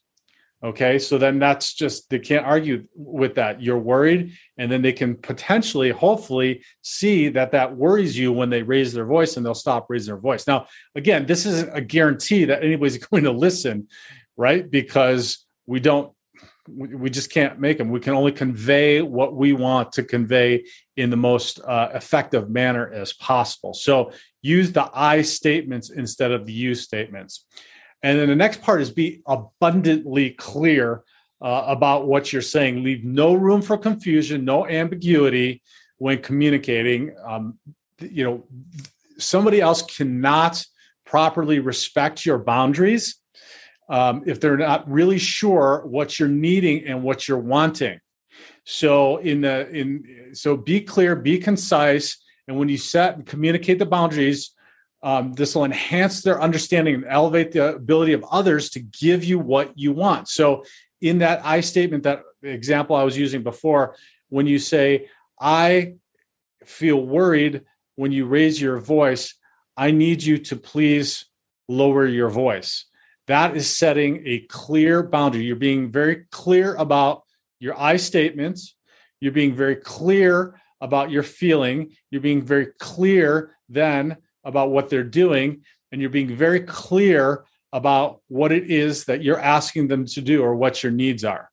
Okay, 0.63 0.99
so 0.99 1.17
then 1.17 1.39
that's 1.39 1.73
just 1.73 2.07
they 2.11 2.19
can't 2.19 2.45
argue 2.45 2.87
with 2.95 3.33
that. 3.35 3.63
You're 3.63 3.79
worried, 3.79 4.33
and 4.59 4.71
then 4.71 4.83
they 4.83 4.93
can 4.93 5.15
potentially, 5.15 5.89
hopefully, 5.89 6.63
see 6.83 7.29
that 7.29 7.51
that 7.53 7.75
worries 7.75 8.15
you 8.15 8.31
when 8.31 8.51
they 8.51 8.61
raise 8.61 8.93
their 8.93 9.05
voice, 9.05 9.37
and 9.37 9.45
they'll 9.45 9.55
stop 9.55 9.87
raising 9.89 10.13
their 10.13 10.21
voice. 10.21 10.45
Now, 10.45 10.67
again, 10.93 11.25
this 11.25 11.47
isn't 11.47 11.75
a 11.75 11.81
guarantee 11.81 12.45
that 12.45 12.63
anybody's 12.63 12.97
going 13.07 13.23
to 13.23 13.31
listen, 13.31 13.87
right? 14.37 14.69
Because 14.69 15.47
we 15.65 15.79
don't, 15.79 16.13
we 16.67 17.09
just 17.09 17.31
can't 17.31 17.59
make 17.59 17.79
them. 17.79 17.89
We 17.89 17.99
can 17.99 18.13
only 18.13 18.31
convey 18.31 19.01
what 19.01 19.33
we 19.33 19.53
want 19.53 19.93
to 19.93 20.03
convey 20.03 20.65
in 20.95 21.09
the 21.09 21.17
most 21.17 21.59
uh, 21.61 21.89
effective 21.95 22.51
manner 22.51 22.87
as 22.93 23.13
possible. 23.13 23.73
So 23.73 24.11
use 24.43 24.71
the 24.71 24.91
I 24.93 25.23
statements 25.23 25.89
instead 25.89 26.31
of 26.31 26.45
the 26.45 26.53
you 26.53 26.75
statements. 26.75 27.45
And 28.03 28.19
then 28.19 28.29
the 28.29 28.35
next 28.35 28.61
part 28.61 28.81
is 28.81 28.89
be 28.89 29.21
abundantly 29.27 30.31
clear 30.31 31.03
uh, 31.41 31.65
about 31.67 32.07
what 32.07 32.31
you're 32.31 32.41
saying. 32.41 32.83
Leave 32.83 33.03
no 33.03 33.33
room 33.33 33.61
for 33.61 33.77
confusion, 33.77 34.45
no 34.45 34.67
ambiguity 34.67 35.61
when 35.97 36.21
communicating. 36.21 37.15
Um, 37.23 37.57
you 37.99 38.23
know, 38.23 38.45
somebody 39.17 39.61
else 39.61 39.81
cannot 39.83 40.65
properly 41.05 41.59
respect 41.59 42.25
your 42.25 42.37
boundaries 42.37 43.17
um, 43.89 44.23
if 44.25 44.39
they're 44.39 44.57
not 44.57 44.89
really 44.89 45.19
sure 45.19 45.83
what 45.85 46.17
you're 46.17 46.29
needing 46.29 46.85
and 46.85 47.03
what 47.03 47.27
you're 47.27 47.37
wanting. 47.37 47.99
So 48.63 49.17
in 49.17 49.41
the 49.41 49.69
in 49.69 50.31
so 50.33 50.55
be 50.55 50.81
clear, 50.81 51.15
be 51.15 51.37
concise, 51.37 52.17
and 52.47 52.57
when 52.57 52.69
you 52.69 52.77
set 52.77 53.15
and 53.15 53.25
communicate 53.25 53.79
the 53.79 53.85
boundaries, 53.85 54.51
um, 55.03 55.33
this 55.33 55.55
will 55.55 55.65
enhance 55.65 56.21
their 56.21 56.41
understanding 56.41 56.95
and 56.95 57.05
elevate 57.07 57.51
the 57.51 57.75
ability 57.75 58.13
of 58.13 58.23
others 58.31 58.69
to 58.71 58.79
give 58.79 59.23
you 59.23 59.39
what 59.39 59.77
you 59.77 59.91
want. 59.93 60.27
So, 60.27 60.63
in 61.01 61.19
that 61.19 61.43
I 61.43 61.61
statement, 61.61 62.03
that 62.03 62.21
example 62.43 62.95
I 62.95 63.03
was 63.03 63.17
using 63.17 63.41
before, 63.41 63.95
when 64.29 64.45
you 64.45 64.59
say, 64.59 65.09
I 65.39 65.95
feel 66.63 67.03
worried 67.03 67.63
when 67.95 68.11
you 68.11 68.27
raise 68.27 68.61
your 68.61 68.79
voice, 68.79 69.33
I 69.75 69.91
need 69.91 70.21
you 70.21 70.37
to 70.37 70.55
please 70.55 71.25
lower 71.67 72.05
your 72.05 72.29
voice. 72.29 72.85
That 73.27 73.55
is 73.55 73.69
setting 73.69 74.23
a 74.25 74.39
clear 74.41 75.01
boundary. 75.01 75.43
You're 75.43 75.55
being 75.55 75.91
very 75.91 76.25
clear 76.31 76.75
about 76.75 77.23
your 77.59 77.79
I 77.79 77.97
statements. 77.97 78.75
You're 79.19 79.31
being 79.31 79.55
very 79.55 79.75
clear 79.75 80.59
about 80.81 81.11
your 81.11 81.23
feeling. 81.23 81.95
You're 82.09 82.21
being 82.21 82.41
very 82.41 82.67
clear 82.79 83.55
then 83.69 84.17
about 84.43 84.71
what 84.71 84.89
they're 84.89 85.03
doing 85.03 85.63
and 85.91 86.01
you're 86.01 86.09
being 86.09 86.35
very 86.35 86.61
clear 86.61 87.43
about 87.73 88.21
what 88.27 88.51
it 88.51 88.69
is 88.69 89.05
that 89.05 89.23
you're 89.23 89.39
asking 89.39 89.87
them 89.87 90.05
to 90.05 90.21
do 90.21 90.43
or 90.43 90.55
what 90.55 90.83
your 90.83 90.91
needs 90.91 91.23
are. 91.23 91.49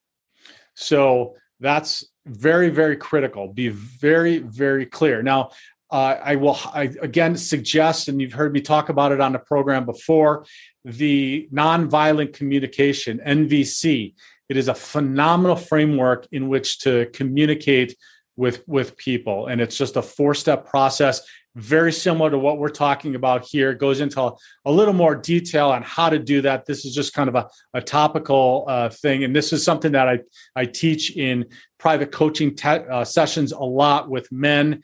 So 0.74 1.34
that's 1.60 2.04
very, 2.26 2.70
very 2.70 2.96
critical. 2.96 3.52
Be 3.52 3.68
very, 3.68 4.38
very 4.38 4.86
clear. 4.86 5.22
Now, 5.22 5.50
uh, 5.90 6.16
I 6.22 6.36
will 6.36 6.58
I, 6.66 6.94
again 7.00 7.36
suggest, 7.36 8.08
and 8.08 8.20
you've 8.20 8.34
heard 8.34 8.52
me 8.52 8.60
talk 8.60 8.90
about 8.90 9.12
it 9.12 9.20
on 9.20 9.32
the 9.32 9.38
program 9.38 9.86
before, 9.86 10.44
the 10.84 11.48
nonviolent 11.52 12.34
communication, 12.34 13.20
NVC. 13.26 14.14
It 14.48 14.56
is 14.56 14.68
a 14.68 14.74
phenomenal 14.74 15.56
framework 15.56 16.26
in 16.30 16.48
which 16.48 16.80
to 16.80 17.06
communicate 17.12 17.96
with, 18.36 18.62
with 18.68 18.96
people. 18.96 19.46
And 19.46 19.60
it's 19.60 19.76
just 19.76 19.96
a 19.96 20.02
four 20.02 20.34
step 20.34 20.66
process, 20.66 21.22
very 21.58 21.92
similar 21.92 22.30
to 22.30 22.38
what 22.38 22.58
we're 22.58 22.68
talking 22.68 23.14
about 23.14 23.44
here. 23.44 23.70
It 23.70 23.78
goes 23.78 24.00
into 24.00 24.32
a 24.64 24.70
little 24.70 24.94
more 24.94 25.14
detail 25.14 25.70
on 25.70 25.82
how 25.82 26.08
to 26.08 26.18
do 26.18 26.40
that. 26.42 26.66
This 26.66 26.84
is 26.84 26.94
just 26.94 27.14
kind 27.14 27.28
of 27.28 27.34
a, 27.34 27.48
a 27.74 27.80
topical 27.80 28.64
uh, 28.68 28.88
thing. 28.88 29.24
And 29.24 29.34
this 29.34 29.52
is 29.52 29.64
something 29.64 29.92
that 29.92 30.08
I, 30.08 30.20
I 30.54 30.64
teach 30.64 31.16
in 31.16 31.46
private 31.78 32.12
coaching 32.12 32.54
te- 32.54 32.68
uh, 32.68 33.04
sessions 33.04 33.52
a 33.52 33.58
lot 33.58 34.08
with 34.08 34.30
men 34.30 34.82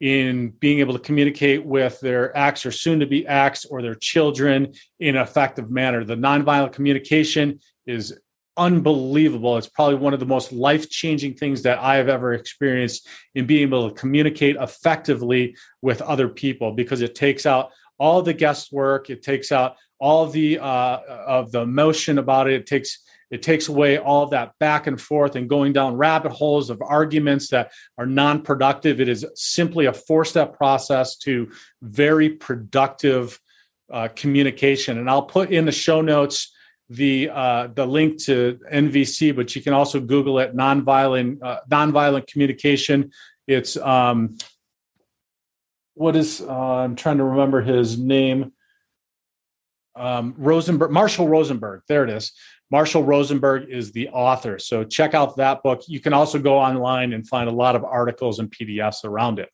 in 0.00 0.50
being 0.50 0.80
able 0.80 0.92
to 0.92 1.00
communicate 1.00 1.64
with 1.64 1.98
their 2.00 2.36
ex 2.36 2.66
or 2.66 2.72
soon 2.72 3.00
to 3.00 3.06
be 3.06 3.26
ex 3.26 3.64
or 3.64 3.80
their 3.80 3.94
children 3.94 4.72
in 5.00 5.16
an 5.16 5.22
effective 5.22 5.70
manner. 5.70 6.04
The 6.04 6.16
nonviolent 6.16 6.72
communication 6.72 7.60
is 7.86 8.18
unbelievable. 8.56 9.58
It's 9.58 9.68
probably 9.68 9.96
one 9.96 10.14
of 10.14 10.20
the 10.20 10.26
most 10.26 10.52
life 10.52 10.88
changing 10.88 11.34
things 11.34 11.62
that 11.62 11.78
I 11.78 11.96
have 11.96 12.08
ever 12.08 12.32
experienced 12.32 13.06
in 13.34 13.46
being 13.46 13.62
able 13.62 13.90
to 13.90 13.94
communicate 13.94 14.56
effectively 14.56 15.56
with 15.82 16.02
other 16.02 16.28
people 16.28 16.72
because 16.72 17.02
it 17.02 17.14
takes 17.14 17.46
out 17.46 17.70
all 17.98 18.22
the 18.22 18.34
guesswork, 18.34 19.10
it 19.10 19.22
takes 19.22 19.52
out 19.52 19.76
all 19.98 20.26
the 20.26 20.58
uh, 20.58 20.98
of 21.26 21.52
the 21.52 21.60
emotion 21.60 22.18
about 22.18 22.48
it. 22.48 22.54
It 22.54 22.66
takes 22.66 23.02
it 23.30 23.42
takes 23.42 23.68
away 23.68 23.98
all 23.98 24.26
that 24.26 24.52
back 24.60 24.86
and 24.86 25.00
forth 25.00 25.34
and 25.34 25.48
going 25.48 25.72
down 25.72 25.96
rabbit 25.96 26.30
holes 26.30 26.70
of 26.70 26.80
arguments 26.80 27.48
that 27.48 27.72
are 27.98 28.06
non-productive. 28.06 29.00
It 29.00 29.08
is 29.08 29.26
simply 29.34 29.86
a 29.86 29.92
four-step 29.92 30.56
process 30.56 31.16
to 31.18 31.50
very 31.82 32.28
productive 32.28 33.40
uh, 33.92 34.08
communication. 34.14 34.98
And 34.98 35.10
I'll 35.10 35.22
put 35.22 35.50
in 35.50 35.64
the 35.64 35.72
show 35.72 36.00
notes 36.00 36.54
the 36.88 37.30
uh, 37.30 37.68
the 37.68 37.86
link 37.86 38.22
to 38.24 38.58
NVC, 38.72 39.34
but 39.34 39.54
you 39.56 39.62
can 39.62 39.72
also 39.72 40.00
Google 40.00 40.38
it 40.38 40.56
nonviolent 40.56 41.42
uh, 41.42 41.60
nonviolent 41.68 42.26
communication. 42.26 43.10
It's 43.46 43.76
um, 43.76 44.36
what 45.94 46.14
is 46.14 46.40
uh, 46.40 46.52
I'm 46.52 46.96
trying 46.96 47.18
to 47.18 47.24
remember 47.24 47.62
his 47.62 47.98
name. 47.98 48.52
Um, 49.96 50.34
Rosenberg, 50.36 50.90
Marshall 50.90 51.26
Rosenberg. 51.26 51.82
There 51.88 52.04
it 52.04 52.10
is. 52.10 52.32
Marshall 52.70 53.04
Rosenberg 53.04 53.70
is 53.70 53.92
the 53.92 54.08
author. 54.08 54.58
So 54.58 54.84
check 54.84 55.14
out 55.14 55.36
that 55.36 55.62
book. 55.62 55.82
You 55.86 56.00
can 56.00 56.12
also 56.12 56.38
go 56.38 56.58
online 56.58 57.12
and 57.12 57.26
find 57.26 57.48
a 57.48 57.52
lot 57.52 57.76
of 57.76 57.84
articles 57.84 58.38
and 58.38 58.50
PDFs 58.50 59.04
around 59.04 59.38
it. 59.38 59.48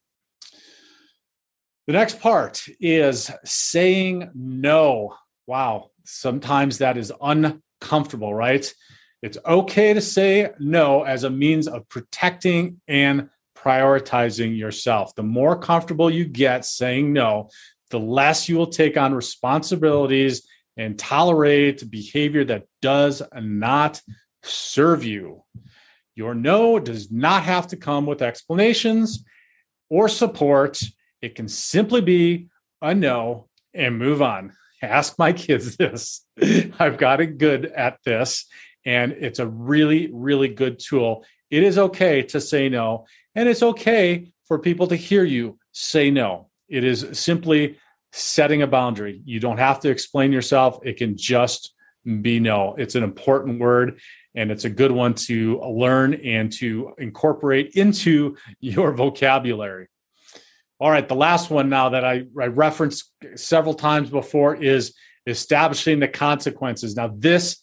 The 1.87 1.93
next 1.93 2.21
part 2.21 2.65
is 2.81 3.31
saying 3.45 4.31
no. 4.35 5.15
Wow, 5.47 5.91
sometimes 6.05 6.79
that 6.79 6.97
is 6.97 7.13
uncomfortable, 7.21 8.35
right? 8.35 8.73
It's 9.23 9.39
okay 9.47 9.95
to 9.95 10.01
say 10.01 10.51
no 10.59 11.05
as 11.05 11.25
a 11.25 11.31
means 11.31 11.69
of 11.69 11.89
protecting 11.89 12.81
and 12.89 13.29
prioritizing 13.57 14.59
yourself. 14.59 15.15
The 15.15 15.23
more 15.23 15.57
comfortable 15.57 16.11
you 16.11 16.25
get 16.25 16.65
saying 16.65 17.13
no, 17.13 17.51
the 17.91 18.01
less 18.01 18.49
you 18.49 18.57
will 18.57 18.67
take 18.67 18.97
on 18.97 19.15
responsibilities 19.15 20.47
and 20.77 20.99
tolerate 20.99 21.89
behavior 21.89 22.45
that 22.45 22.65
does 22.81 23.23
not 23.41 24.01
serve 24.43 25.05
you. 25.05 25.45
Your 26.17 26.35
no 26.35 26.81
does 26.81 27.13
not 27.13 27.45
have 27.45 27.69
to 27.69 27.77
come 27.77 28.07
with 28.07 28.23
explanations 28.23 29.25
or 29.89 30.09
support. 30.09 30.81
It 31.21 31.37
can 31.37 31.47
simply 31.47 32.01
be 32.01 32.49
a 32.81 32.95
no 32.95 33.49
and 33.73 33.99
move 33.99 34.21
on 34.21 34.53
ask 34.83 35.19
my 35.19 35.33
kids 35.33 35.77
this. 35.79 36.27
I've 36.79 36.99
gotten 36.99 37.37
good 37.39 37.67
at 37.67 37.99
this, 38.05 38.47
and 38.85 39.13
it's 39.13 39.39
a 39.39 39.47
really, 39.47 40.11
really 40.13 40.49
good 40.49 40.79
tool. 40.79 41.25
It 41.51 41.63
is 41.63 41.79
okay 41.79 42.23
to 42.23 42.41
say 42.41 42.69
no, 42.69 43.07
and 43.35 43.49
it's 43.49 43.63
okay 43.63 44.33
for 44.47 44.59
people 44.59 44.87
to 44.89 44.97
hear 44.97 45.25
you 45.25 45.59
say 45.73 46.11
no. 46.11 46.49
It 46.69 46.85
is 46.85 47.07
simply 47.13 47.79
setting 48.13 48.63
a 48.63 48.67
boundary. 48.67 49.23
You 49.25 49.41
don't 49.41 49.59
have 49.59 49.81
to 49.81 49.91
explain 49.91 50.33
yourself, 50.33 50.79
it 50.83 50.97
can 50.97 51.17
just 51.17 51.75
be 52.21 52.41
no. 52.41 52.75
It's 52.77 52.95
an 52.95 53.05
important 53.05 53.61
word. 53.61 54.01
And 54.35 54.51
it's 54.51 54.65
a 54.65 54.71
good 54.71 54.93
one 54.93 55.15
to 55.15 55.61
learn 55.61 56.15
and 56.15 56.51
to 56.55 56.95
incorporate 56.99 57.73
into 57.75 58.37
your 58.61 58.93
vocabulary. 58.93 59.89
All 60.83 60.91
right, 60.91 61.09
the 61.09 61.15
last 61.15 61.49
one 61.49 61.69
now 61.69 61.91
that 61.91 62.05
I, 62.05 62.25
I 62.41 62.47
referenced 62.47 63.09
several 63.37 63.73
times 63.73 64.11
before 64.11 64.57
is 64.57 64.95
establishing 65.29 66.01
the 66.01 66.09
consequences. 66.09 66.97
Now, 66.97 67.07
this 67.07 67.61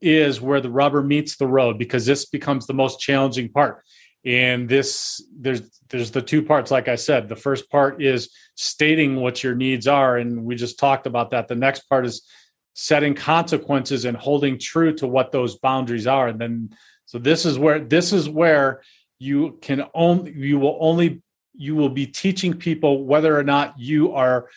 is 0.00 0.40
where 0.40 0.60
the 0.60 0.70
rubber 0.70 1.02
meets 1.02 1.36
the 1.36 1.48
road 1.48 1.78
because 1.78 2.06
this 2.06 2.26
becomes 2.26 2.68
the 2.68 2.72
most 2.72 3.00
challenging 3.00 3.48
part. 3.48 3.82
And 4.24 4.68
this 4.68 5.20
there's 5.36 5.62
there's 5.88 6.12
the 6.12 6.22
two 6.22 6.44
parts, 6.44 6.70
like 6.70 6.86
I 6.86 6.94
said. 6.94 7.28
The 7.28 7.34
first 7.34 7.68
part 7.72 8.00
is 8.00 8.30
stating 8.54 9.16
what 9.16 9.42
your 9.42 9.56
needs 9.56 9.88
are, 9.88 10.18
and 10.18 10.44
we 10.44 10.54
just 10.54 10.78
talked 10.78 11.08
about 11.08 11.32
that. 11.32 11.48
The 11.48 11.56
next 11.56 11.88
part 11.88 12.06
is 12.06 12.22
setting 12.74 13.14
consequences 13.14 14.04
and 14.04 14.16
holding 14.16 14.60
true 14.60 14.94
to 14.98 15.08
what 15.08 15.32
those 15.32 15.58
boundaries 15.58 16.06
are. 16.06 16.28
And 16.28 16.38
then 16.38 16.70
so 17.06 17.18
this 17.18 17.44
is 17.44 17.58
where 17.58 17.80
this 17.80 18.12
is 18.12 18.28
where 18.28 18.80
you 19.18 19.58
can 19.60 19.86
only 19.92 20.32
you 20.36 20.60
will 20.60 20.78
only 20.80 21.20
you 21.54 21.74
will 21.74 21.88
be 21.88 22.06
teaching 22.06 22.54
people 22.54 23.04
whether 23.04 23.36
or 23.36 23.42
not 23.42 23.78
you 23.78 24.12
are 24.12 24.48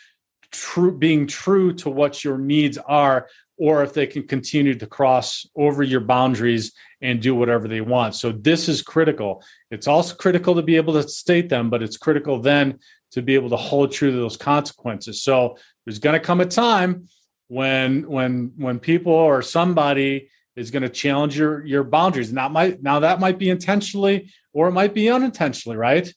true 0.52 0.96
being 0.96 1.28
true 1.28 1.74
to 1.74 1.90
what 1.90 2.24
your 2.24 2.38
needs 2.38 2.78
are 2.78 3.28
or 3.58 3.84
if 3.84 3.94
they 3.94 4.08
can 4.08 4.28
continue 4.28 4.76
to 4.76 4.88
cross 4.88 5.46
over 5.56 5.84
your 5.84 6.00
boundaries 6.00 6.74
and 7.02 7.22
do 7.22 7.36
whatever 7.36 7.68
they 7.68 7.82
want. 7.82 8.16
So 8.16 8.32
this 8.32 8.68
is 8.68 8.82
critical. 8.82 9.44
It's 9.72 9.88
also 9.88 10.16
critical 10.16 10.56
to 10.56 10.62
be 10.62 10.76
able 10.76 10.94
to 10.94 11.08
state 11.08 11.50
them 11.50 11.70
but 11.70 11.84
it's 11.84 11.98
critical 11.98 12.40
then 12.40 12.80
to 13.12 13.22
be 13.22 13.36
able 13.36 13.50
to 13.50 13.58
hold 13.58 13.92
true 13.92 14.12
to 14.12 14.18
those 14.18 14.38
consequences. 14.38 15.22
So 15.22 15.58
there's 15.86 16.00
going 16.00 16.14
to 16.14 16.20
come 16.20 16.42
a 16.42 16.46
time 16.46 17.08
when 17.48 18.08
when 18.10 18.54
when 18.58 18.80
people 18.80 19.14
or 19.14 19.42
somebody 19.42 20.30
is 20.56 20.72
going 20.72 20.84
to 20.84 20.90
challenge 20.90 21.38
your 21.38 21.66
your 21.66 21.84
boundaries. 21.84 22.32
That 22.32 22.52
might 22.52 22.82
now 22.82 23.02
that 23.02 23.20
might 23.20 23.38
be 23.38 23.50
intentionally 23.50 24.32
or 24.54 24.68
it 24.68 24.72
might 24.72 24.94
be 24.94 25.10
unintentionally 25.10 25.78
right 25.78 26.12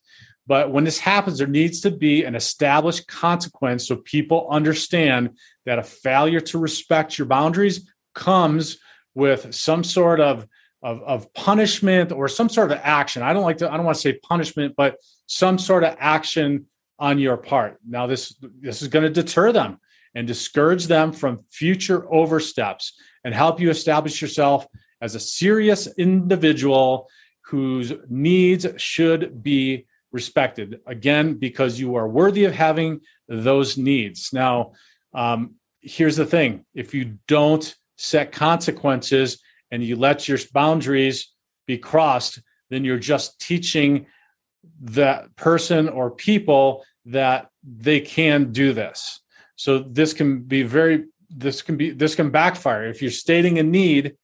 but 0.46 0.70
when 0.70 0.84
this 0.84 0.98
happens, 0.98 1.38
there 1.38 1.46
needs 1.46 1.80
to 1.80 1.90
be 1.90 2.24
an 2.24 2.34
established 2.34 3.08
consequence 3.08 3.88
so 3.88 3.96
people 3.96 4.46
understand 4.50 5.30
that 5.64 5.78
a 5.78 5.82
failure 5.82 6.40
to 6.40 6.58
respect 6.58 7.18
your 7.18 7.26
boundaries 7.26 7.90
comes 8.14 8.78
with 9.14 9.54
some 9.54 9.82
sort 9.82 10.20
of, 10.20 10.46
of, 10.82 11.02
of 11.02 11.34
punishment 11.34 12.12
or 12.12 12.28
some 12.28 12.48
sort 12.48 12.70
of 12.70 12.78
action. 12.82 13.22
I 13.22 13.32
don't 13.32 13.42
like 13.42 13.58
to, 13.58 13.70
I 13.70 13.76
don't 13.76 13.86
want 13.86 13.96
to 13.96 14.00
say 14.00 14.12
punishment, 14.14 14.74
but 14.76 14.98
some 15.26 15.58
sort 15.58 15.82
of 15.82 15.96
action 15.98 16.66
on 16.98 17.18
your 17.18 17.36
part. 17.36 17.78
Now, 17.86 18.06
this 18.06 18.34
this 18.60 18.82
is 18.82 18.88
going 18.88 19.02
to 19.02 19.10
deter 19.10 19.52
them 19.52 19.80
and 20.14 20.26
discourage 20.26 20.86
them 20.86 21.12
from 21.12 21.44
future 21.50 22.10
oversteps 22.12 22.94
and 23.24 23.34
help 23.34 23.60
you 23.60 23.68
establish 23.68 24.22
yourself 24.22 24.66
as 25.00 25.14
a 25.14 25.20
serious 25.20 25.88
individual 25.98 27.08
whose 27.46 27.92
needs 28.08 28.66
should 28.76 29.42
be 29.42 29.86
respected 30.20 30.80
again 30.86 31.34
because 31.34 31.78
you 31.78 31.94
are 31.96 32.08
worthy 32.08 32.44
of 32.44 32.54
having 32.54 33.00
those 33.28 33.70
needs. 33.76 34.20
Now 34.32 34.72
um, 35.14 35.40
here's 35.80 36.16
the 36.16 36.26
thing. 36.26 36.64
If 36.74 36.94
you 36.94 37.18
don't 37.28 37.66
set 37.96 38.32
consequences 38.32 39.28
and 39.70 39.82
you 39.82 39.94
let 39.96 40.28
your 40.28 40.38
boundaries 40.52 41.32
be 41.66 41.78
crossed 41.78 42.40
then 42.70 42.84
you're 42.84 42.98
just 42.98 43.40
teaching 43.40 44.06
that 44.80 45.34
person 45.36 45.88
or 45.88 46.10
people 46.10 46.84
that 47.04 47.48
they 47.62 48.00
can 48.00 48.52
do 48.52 48.72
this. 48.72 49.20
So 49.56 49.78
this 49.78 50.12
can 50.12 50.42
be 50.42 50.62
very 50.62 51.04
this 51.30 51.62
can 51.62 51.76
be 51.76 51.90
this 51.90 52.14
can 52.14 52.30
backfire. 52.30 52.84
If 52.86 53.02
you're 53.02 53.10
stating 53.10 53.58
a 53.58 53.62
need 53.62 54.16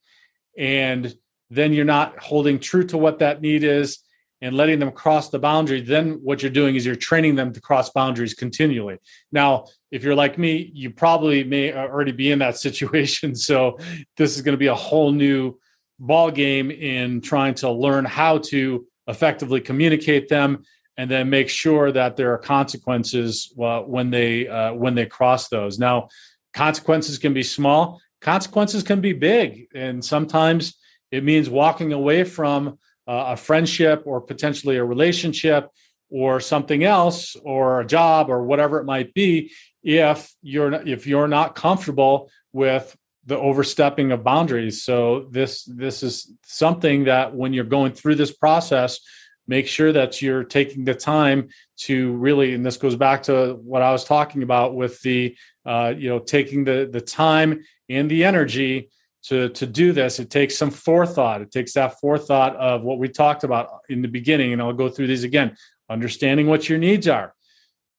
and 0.58 1.14
then 1.50 1.72
you're 1.72 1.84
not 1.84 2.18
holding 2.18 2.58
true 2.58 2.84
to 2.84 2.98
what 2.98 3.18
that 3.18 3.40
need 3.40 3.64
is 3.64 3.98
and 4.42 4.56
letting 4.56 4.80
them 4.80 4.90
cross 4.90 5.30
the 5.30 5.38
boundary, 5.38 5.80
then 5.80 6.18
what 6.22 6.42
you're 6.42 6.50
doing 6.50 6.74
is 6.74 6.84
you're 6.84 6.96
training 6.96 7.36
them 7.36 7.52
to 7.52 7.60
cross 7.60 7.90
boundaries 7.90 8.34
continually. 8.34 8.98
Now, 9.30 9.66
if 9.92 10.02
you're 10.02 10.16
like 10.16 10.36
me, 10.36 10.72
you 10.74 10.90
probably 10.90 11.44
may 11.44 11.72
already 11.72 12.10
be 12.10 12.32
in 12.32 12.40
that 12.40 12.56
situation. 12.66 13.36
So 13.36 13.78
this 14.16 14.34
is 14.34 14.42
going 14.42 14.54
to 14.54 14.58
be 14.58 14.66
a 14.66 14.74
whole 14.74 15.12
new 15.12 15.58
ball 16.00 16.32
game 16.32 16.72
in 16.72 17.20
trying 17.20 17.54
to 17.54 17.70
learn 17.70 18.04
how 18.04 18.38
to 18.38 18.84
effectively 19.06 19.60
communicate 19.60 20.28
them 20.28 20.64
and 20.96 21.08
then 21.08 21.30
make 21.30 21.48
sure 21.48 21.92
that 21.92 22.16
there 22.16 22.32
are 22.32 22.38
consequences 22.38 23.54
uh, 23.62 23.80
when 23.80 24.10
they 24.10 24.48
uh, 24.48 24.74
when 24.74 24.94
they 24.94 25.06
cross 25.06 25.48
those. 25.48 25.78
Now, 25.78 26.08
consequences 26.52 27.16
can 27.16 27.32
be 27.32 27.42
small, 27.42 28.00
consequences 28.20 28.82
can 28.82 29.00
be 29.00 29.12
big, 29.12 29.68
and 29.74 30.04
sometimes 30.04 30.76
it 31.10 31.24
means 31.24 31.48
walking 31.48 31.92
away 31.92 32.24
from 32.24 32.78
uh, 33.06 33.24
a 33.28 33.36
friendship 33.36 34.02
or 34.06 34.20
potentially 34.20 34.76
a 34.76 34.84
relationship 34.84 35.70
or 36.10 36.40
something 36.40 36.84
else 36.84 37.36
or 37.42 37.80
a 37.80 37.86
job 37.86 38.28
or 38.28 38.44
whatever 38.44 38.78
it 38.78 38.84
might 38.84 39.14
be 39.14 39.50
if 39.82 40.32
you're 40.42 40.72
if 40.86 41.06
you're 41.06 41.28
not 41.28 41.54
comfortable 41.54 42.30
with 42.52 42.96
the 43.24 43.38
overstepping 43.38 44.12
of 44.12 44.24
boundaries. 44.24 44.82
So 44.82 45.28
this 45.30 45.64
this 45.64 46.02
is 46.02 46.32
something 46.44 47.04
that 47.04 47.34
when 47.34 47.52
you're 47.52 47.64
going 47.64 47.92
through 47.92 48.16
this 48.16 48.32
process 48.32 49.00
make 49.46 49.66
sure 49.66 49.92
that 49.92 50.22
you're 50.22 50.44
taking 50.44 50.84
the 50.84 50.94
time 50.94 51.48
to 51.76 52.12
really 52.12 52.54
and 52.54 52.64
this 52.64 52.76
goes 52.76 52.96
back 52.96 53.24
to 53.24 53.58
what 53.62 53.82
i 53.82 53.90
was 53.90 54.04
talking 54.04 54.42
about 54.42 54.74
with 54.74 55.00
the 55.02 55.36
uh, 55.66 55.92
you 55.96 56.08
know 56.08 56.18
taking 56.18 56.64
the 56.64 56.88
the 56.90 57.00
time 57.00 57.62
and 57.88 58.10
the 58.10 58.24
energy 58.24 58.90
to 59.24 59.48
to 59.50 59.66
do 59.66 59.92
this 59.92 60.18
it 60.18 60.30
takes 60.30 60.56
some 60.56 60.70
forethought. 60.70 61.42
It 61.42 61.50
takes 61.50 61.72
that 61.74 62.00
forethought 62.00 62.56
of 62.56 62.82
what 62.82 62.98
we 62.98 63.08
talked 63.08 63.44
about 63.44 63.68
in 63.88 64.02
the 64.02 64.08
beginning 64.08 64.52
and 64.52 64.60
i'll 64.60 64.72
go 64.72 64.88
through 64.88 65.06
these 65.06 65.24
again. 65.24 65.56
Understanding 65.90 66.46
what 66.46 66.68
your 66.68 66.78
needs 66.78 67.08
are. 67.08 67.34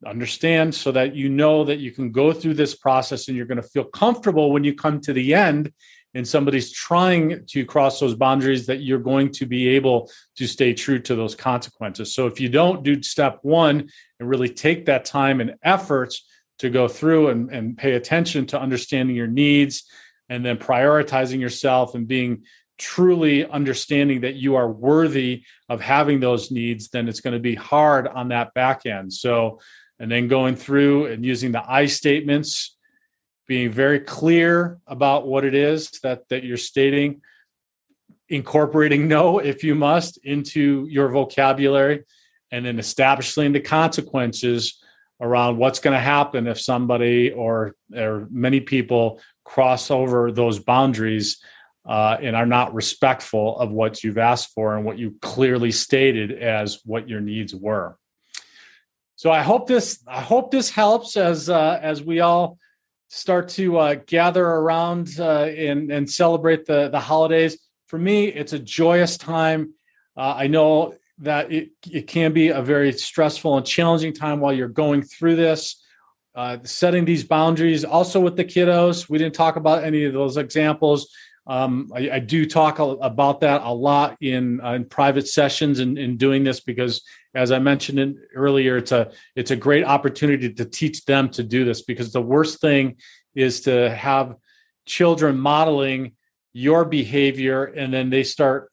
Understand 0.06 0.76
so 0.76 0.92
that 0.92 1.16
you 1.16 1.30
know 1.30 1.64
that 1.64 1.80
you 1.80 1.92
can 1.92 2.12
go 2.12 2.34
through 2.34 2.56
this 2.56 2.76
process 2.76 3.28
and 3.28 3.38
you're 3.38 3.46
going 3.46 3.62
to 3.62 3.68
feel 3.68 3.86
comfortable 3.86 4.52
when 4.52 4.64
you 4.64 4.74
come 4.74 5.00
to 5.02 5.14
the 5.14 5.34
end 5.34 5.72
and 6.14 6.28
somebody's 6.28 6.72
trying 6.72 7.46
to 7.48 7.66
cross 7.66 8.00
those 8.00 8.16
boundaries 8.16 8.66
that 8.68 8.82
you're 8.82 9.00
going 9.00 9.32
to 9.32 9.46
be 9.46 9.68
able 9.68 10.12
to 10.36 10.46
stay 10.46 10.74
true 10.74 11.00
to 11.00 11.16
those 11.16 11.36
consequences. 11.36 12.14
So 12.14 12.28
if 12.28 12.40
you 12.40 12.50
don't 12.50 12.84
do 12.84 13.02
step 13.02 13.40
one 13.42 13.90
and 14.20 14.30
really 14.30 14.50
take 14.50 14.86
that 14.86 15.06
time 15.06 15.42
and 15.42 15.56
efforts 15.64 16.28
to 16.60 16.70
go 16.70 16.88
through 16.88 17.30
and, 17.30 17.50
and 17.50 17.78
pay 17.78 17.94
attention 17.94 18.46
to 18.48 18.60
understanding 18.60 19.16
your 19.16 19.28
needs 19.28 19.90
and 20.34 20.43
then 20.43 20.58
prioritizing 20.58 21.39
yourself 21.39 21.93
and 21.93 22.08
being 22.08 22.43
truly 22.80 23.46
understanding 23.46 24.22
that 24.22 24.34
you 24.34 24.56
are 24.56 24.67
worthy 24.67 25.43
of 25.69 25.80
having 25.80 26.19
those 26.19 26.50
needs, 26.50 26.89
then 26.89 27.08
it's 27.08 27.22
going 27.22 27.36
to 27.36 27.39
be 27.39 27.54
hard 27.54 28.08
on 28.08 28.30
that 28.30 28.52
back 28.56 28.88
end. 28.88 29.13
So, 29.13 29.60
and 30.00 30.12
then 30.12 30.28
going 30.28 30.56
through 30.56 31.06
and 31.06 31.24
using 31.24 31.52
the 31.52 31.63
I 31.63 31.86
statements, 31.86 32.76
being 33.48 33.72
very 33.72 34.00
clear 34.00 34.80
about 34.88 35.28
what 35.28 35.46
it 35.46 35.54
is 35.54 35.91
that, 36.02 36.28
that 36.30 36.43
you're 36.43 36.58
stating, 36.58 37.22
incorporating 38.28 39.08
no, 39.08 39.38
if 39.38 39.63
you 39.63 39.76
must, 39.76 40.17
into 40.26 40.88
your 40.89 41.10
vocabulary, 41.10 42.06
and 42.52 42.65
then 42.65 42.80
establishing 42.80 43.52
the 43.52 43.60
consequences 43.60 44.82
around 45.22 45.58
what's 45.58 45.80
going 45.80 45.93
to 45.93 46.00
happen 46.00 46.48
if 46.48 46.60
somebody 46.60 47.32
or, 47.32 47.76
or 47.96 48.28
many 48.32 48.60
people 48.60 49.22
cross 49.44 49.92
over 49.92 50.32
those 50.32 50.60
boundaries 50.60 51.42
uh, 51.86 52.18
and 52.22 52.36
are 52.36 52.46
not 52.46 52.74
respectful 52.74 53.58
of 53.60 53.72
what 53.72 54.04
you've 54.04 54.18
asked 54.18 54.54
for 54.54 54.76
and 54.76 54.86
what 54.86 54.98
you 54.98 55.16
clearly 55.22 55.72
stated 55.72 56.32
as 56.32 56.80
what 56.86 57.10
your 57.10 57.22
needs 57.22 57.54
were. 57.54 57.98
So 59.16 59.32
I 59.32 59.42
hope 59.42 59.68
this 59.68 60.04
I 60.08 60.22
hope 60.22 60.52
this 60.52 60.70
helps 60.70 61.18
as 61.18 61.50
uh, 61.50 61.80
as 61.82 62.02
we 62.02 62.20
all 62.20 62.58
start 63.10 63.50
to 63.50 63.78
uh, 63.78 63.96
gather 64.08 64.46
around 64.46 65.16
uh, 65.20 65.44
and 65.44 65.92
and 65.92 66.10
celebrate 66.10 66.66
the 66.66 66.90
the 66.90 67.00
holidays. 67.00 67.58
For 67.88 68.00
me, 68.00 68.26
it's 68.26 68.54
a 68.54 68.60
joyous 68.60 69.18
time. 69.18 69.74
Uh, 70.18 70.34
I 70.38 70.48
know 70.48 70.96
that 71.20 71.52
it, 71.52 71.70
it 71.90 72.08
can 72.08 72.34
be 72.34 72.50
a 72.50 72.62
very 72.62 72.92
stressful 72.92 73.56
and 73.58 73.66
challenging 73.66 74.14
time 74.14 74.40
while 74.40 74.52
you're 74.52 74.68
going 74.68 75.04
through 75.04 75.36
this 75.36 75.83
uh, 76.36 76.58
setting 76.63 77.06
these 77.06 77.24
boundaries. 77.24 77.86
Also 77.86 78.19
with 78.19 78.36
the 78.36 78.46
kiddos 78.46 79.10
we 79.10 79.17
didn't 79.17 79.36
talk 79.36 79.56
about 79.56 79.84
any 79.84 80.06
of 80.06 80.13
those 80.13 80.38
examples. 80.38 81.13
Um, 81.46 81.91
I, 81.93 82.10
I, 82.10 82.19
do 82.19 82.46
talk 82.46 82.80
about 82.80 83.41
that 83.41 83.63
a 83.63 83.74
lot 83.74 84.15
in, 84.22 84.62
uh, 84.62 84.74
in 84.74 84.86
private 84.86 85.28
sessions 85.28 85.80
and 85.80 85.98
in, 85.98 86.12
in, 86.12 86.17
doing 86.17 86.46
this 86.46 86.62
because 86.62 87.02
as 87.36 87.52
i 87.52 87.60
mentioned 87.60 88.17
earlier 88.34 88.78
it's 88.78 88.93
a 88.93 89.12
it's 89.36 89.52
a 89.52 89.56
great 89.58 89.84
opportunity 89.84 90.54
to 90.54 90.63
teach 90.63 91.04
them 91.04 91.28
to 91.32 91.43
do 91.43 91.65
this 91.65 91.82
because 91.82 92.13
the 92.13 92.22
worst 92.22 92.62
thing 92.62 92.96
is 93.36 93.60
to 93.62 93.93
have 93.93 94.38
children 94.86 95.38
modeling 95.38 96.13
your 96.54 96.86
behavior 96.86 97.65
and 97.65 97.93
then 97.93 98.10
they 98.10 98.24
start 98.24 98.72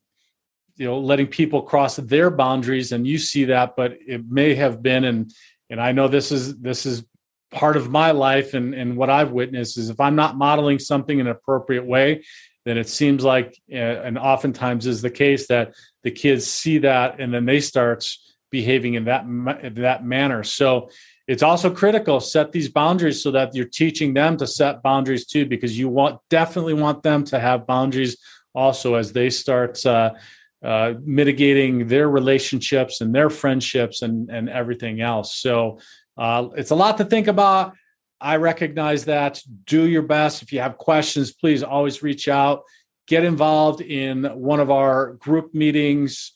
you 0.77 0.87
know 0.87 1.01
letting 1.01 1.27
people 1.27 1.62
cross 1.62 1.96
their 1.96 2.31
boundaries 2.31 2.92
and 2.92 3.05
you 3.07 3.18
see 3.18 3.46
that 3.46 3.75
but 3.77 3.96
it 4.07 4.25
may 4.29 4.55
have 4.55 4.81
been 4.81 5.05
and 5.05 5.33
and 5.70 5.81
i 5.81 5.90
know 5.90 6.07
this 6.07 6.31
is 6.31 6.57
this 6.59 6.87
is 6.87 7.05
part 7.51 7.77
of 7.77 7.91
my 7.91 8.11
life 8.13 8.55
and, 8.55 8.75
and 8.75 8.97
what 8.97 9.11
I've 9.11 9.33
witnessed 9.33 9.77
is 9.79 9.91
if 9.91 10.01
I'm 10.01 10.17
not 10.17 10.37
modeling 10.37 10.79
something 10.79 11.19
in 11.19 11.27
an 11.27 11.33
appropriate 11.33 11.85
way, 11.85 12.25
then 12.65 12.79
it 12.79 12.89
seems 12.89 13.25
like, 13.25 13.59
uh, 13.73 13.77
and 13.77 14.19
oftentimes 14.19 14.87
is 14.87 15.03
the 15.03 15.11
case 15.11 15.49
that 15.49 15.75
the 16.03 16.11
kids 16.11 16.47
see 16.47 16.79
that 16.79 17.21
and 17.21 17.33
then 17.33 17.47
they 17.47 17.61
start 17.61 18.07
behaving 18.51 18.95
in 18.95 19.05
that 19.05 19.25
that 19.77 20.05
manner. 20.05 20.43
So 20.43 20.91
it's 21.27 21.43
also 21.43 21.71
critical 21.71 22.21
set 22.21 22.51
these 22.53 22.69
boundaries 22.69 23.23
so 23.23 23.31
that 23.31 23.55
you're 23.55 23.65
teaching 23.65 24.15
them 24.15 24.37
to 24.39 24.47
set 24.47 24.83
boundaries 24.83 25.27
too, 25.27 25.47
because 25.47 25.79
you 25.79 25.89
want 25.89 26.21
definitely 26.29 26.75
want 26.75 27.03
them 27.03 27.25
to 27.25 27.39
have 27.39 27.67
boundaries 27.67 28.17
also 28.53 28.95
as 28.95 29.13
they 29.13 29.31
start 29.31 29.85
uh, 29.87 30.11
uh, 30.65 30.95
mitigating 31.05 31.87
their 31.87 32.09
relationships 32.11 33.01
and 33.01 33.15
their 33.15 33.31
friendships 33.31 34.03
and 34.03 34.29
and 34.31 34.49
everything 34.49 35.01
else. 35.01 35.37
So 35.37 35.79
uh, 36.16 36.49
it's 36.57 36.70
a 36.70 36.75
lot 36.75 36.99
to 36.99 37.05
think 37.05 37.27
about. 37.27 37.75
I 38.20 38.37
recognize 38.37 39.07
that. 39.07 39.40
Do 39.64 39.87
your 39.87 40.03
best. 40.03 40.42
If 40.42 40.53
you 40.53 40.61
have 40.61 40.77
questions, 40.77 41.33
please 41.33 41.62
always 41.62 42.03
reach 42.03 42.29
out. 42.29 42.62
Get 43.07 43.25
involved 43.25 43.81
in 43.81 44.25
one 44.25 44.61
of 44.61 44.70
our 44.70 45.14
group 45.14 45.55
meetings 45.55 46.33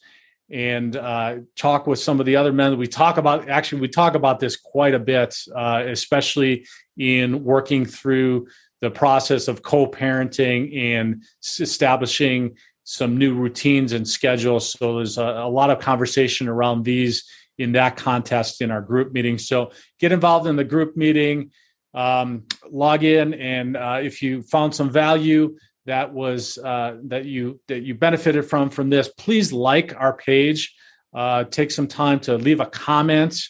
and 0.50 0.96
uh, 0.96 1.36
talk 1.56 1.86
with 1.86 1.98
some 1.98 2.20
of 2.20 2.26
the 2.26 2.36
other 2.36 2.52
men. 2.52 2.78
We 2.78 2.86
talk 2.86 3.16
about 3.16 3.48
actually 3.48 3.80
we 3.80 3.88
talk 3.88 4.14
about 4.14 4.40
this 4.40 4.56
quite 4.56 4.94
a 4.94 4.98
bit, 4.98 5.36
uh, 5.54 5.84
especially 5.86 6.66
in 6.96 7.44
working 7.44 7.84
through 7.84 8.48
the 8.80 8.90
process 8.90 9.48
of 9.48 9.62
co-parenting 9.62 10.76
and 10.76 11.22
establishing 11.58 12.56
some 12.84 13.16
new 13.16 13.34
routines 13.34 13.92
and 13.92 14.06
schedules. 14.06 14.72
So 14.72 14.96
there's 14.96 15.16
a, 15.16 15.24
a 15.24 15.48
lot 15.48 15.70
of 15.70 15.78
conversation 15.78 16.48
around 16.48 16.84
these 16.84 17.24
in 17.58 17.72
that 17.72 17.96
context 17.96 18.60
in 18.60 18.70
our 18.70 18.80
group 18.80 19.12
meeting. 19.12 19.38
So 19.38 19.72
get 20.00 20.12
involved 20.12 20.46
in 20.46 20.56
the 20.56 20.64
group 20.64 20.96
meeting, 20.96 21.50
um, 21.92 22.44
log 22.70 23.04
in, 23.04 23.34
and 23.34 23.76
uh, 23.76 24.00
if 24.02 24.22
you 24.22 24.42
found 24.42 24.74
some 24.74 24.90
value 24.90 25.56
that 25.86 26.12
was 26.12 26.58
uh, 26.58 26.96
that 27.04 27.26
you 27.26 27.60
that 27.68 27.82
you 27.82 27.94
benefited 27.94 28.46
from 28.46 28.70
from 28.70 28.90
this, 28.90 29.08
please 29.08 29.52
like 29.52 29.94
our 29.96 30.16
page. 30.16 30.74
Uh, 31.12 31.44
take 31.44 31.70
some 31.70 31.86
time 31.86 32.18
to 32.18 32.36
leave 32.36 32.58
a 32.58 32.66
comment 32.66 33.40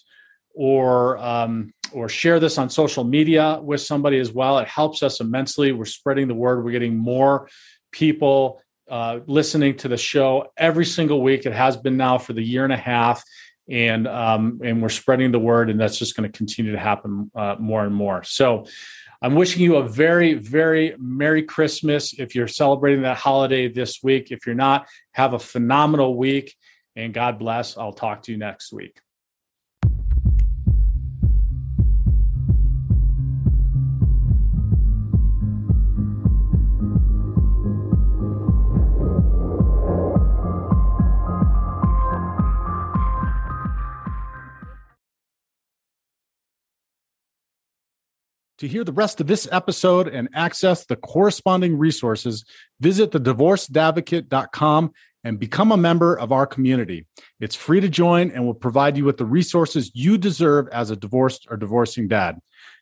or 0.54 1.16
um, 1.18 1.72
or 1.92 2.08
share 2.08 2.40
this 2.40 2.58
on 2.58 2.68
social 2.68 3.04
media 3.04 3.58
with 3.62 3.80
somebody 3.80 4.18
as 4.18 4.32
well. 4.32 4.58
It 4.58 4.68
helps 4.68 5.02
us 5.02 5.20
immensely. 5.20 5.72
We're 5.72 5.84
spreading 5.84 6.28
the 6.28 6.34
word. 6.34 6.64
We're 6.64 6.72
getting 6.72 6.96
more 6.96 7.48
people 7.92 8.60
uh, 8.90 9.20
listening 9.26 9.76
to 9.78 9.88
the 9.88 9.96
show 9.96 10.52
every 10.56 10.84
single 10.84 11.22
week. 11.22 11.46
It 11.46 11.52
has 11.52 11.76
been 11.76 11.96
now 11.96 12.18
for 12.18 12.32
the 12.32 12.42
year 12.42 12.64
and 12.64 12.72
a 12.72 12.76
half 12.76 13.22
and 13.68 14.06
um, 14.06 14.60
and 14.62 14.82
we're 14.82 14.88
spreading 14.88 15.32
the 15.32 15.38
word, 15.38 15.70
and 15.70 15.80
that's 15.80 15.98
just 15.98 16.16
going 16.16 16.30
to 16.30 16.36
continue 16.36 16.72
to 16.72 16.78
happen 16.78 17.30
uh, 17.34 17.56
more 17.58 17.84
and 17.84 17.94
more. 17.94 18.22
So. 18.22 18.66
I'm 19.22 19.36
wishing 19.36 19.62
you 19.62 19.76
a 19.76 19.88
very, 19.88 20.34
very 20.34 20.94
Merry 20.98 21.44
Christmas 21.44 22.12
if 22.12 22.34
you're 22.34 22.46
celebrating 22.46 23.04
that 23.04 23.16
holiday 23.16 23.68
this 23.68 24.02
week. 24.02 24.30
If 24.30 24.44
you're 24.44 24.54
not, 24.54 24.86
have 25.12 25.32
a 25.32 25.38
phenomenal 25.38 26.18
week 26.18 26.54
and 26.96 27.12
God 27.12 27.38
bless. 27.38 27.76
I'll 27.76 27.92
talk 27.92 28.22
to 28.24 28.32
you 28.32 28.38
next 28.38 28.72
week. 28.72 29.00
To 48.64 48.68
hear 48.68 48.82
the 48.82 48.92
rest 48.92 49.20
of 49.20 49.26
this 49.26 49.46
episode 49.52 50.08
and 50.08 50.26
access 50.32 50.86
the 50.86 50.96
corresponding 50.96 51.76
resources, 51.76 52.46
visit 52.80 53.10
thedivorceddadvocate.com 53.10 54.92
and 55.22 55.38
become 55.38 55.70
a 55.70 55.76
member 55.76 56.18
of 56.18 56.32
our 56.32 56.46
community. 56.46 57.04
It's 57.40 57.54
free 57.54 57.82
to 57.82 57.90
join 57.90 58.30
and 58.30 58.46
will 58.46 58.54
provide 58.54 58.96
you 58.96 59.04
with 59.04 59.18
the 59.18 59.26
resources 59.26 59.90
you 59.92 60.16
deserve 60.16 60.68
as 60.68 60.90
a 60.90 60.96
divorced 60.96 61.46
or 61.50 61.58
divorcing 61.58 62.08
dad. 62.08 62.38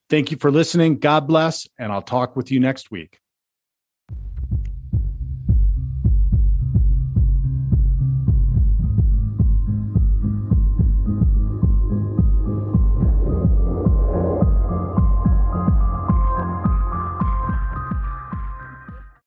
Thank 0.08 0.30
you 0.30 0.36
for 0.36 0.52
listening. 0.52 1.00
God 1.00 1.26
bless, 1.26 1.66
and 1.80 1.90
I'll 1.90 2.00
talk 2.00 2.36
with 2.36 2.52
you 2.52 2.60
next 2.60 2.92
week. 2.92 3.18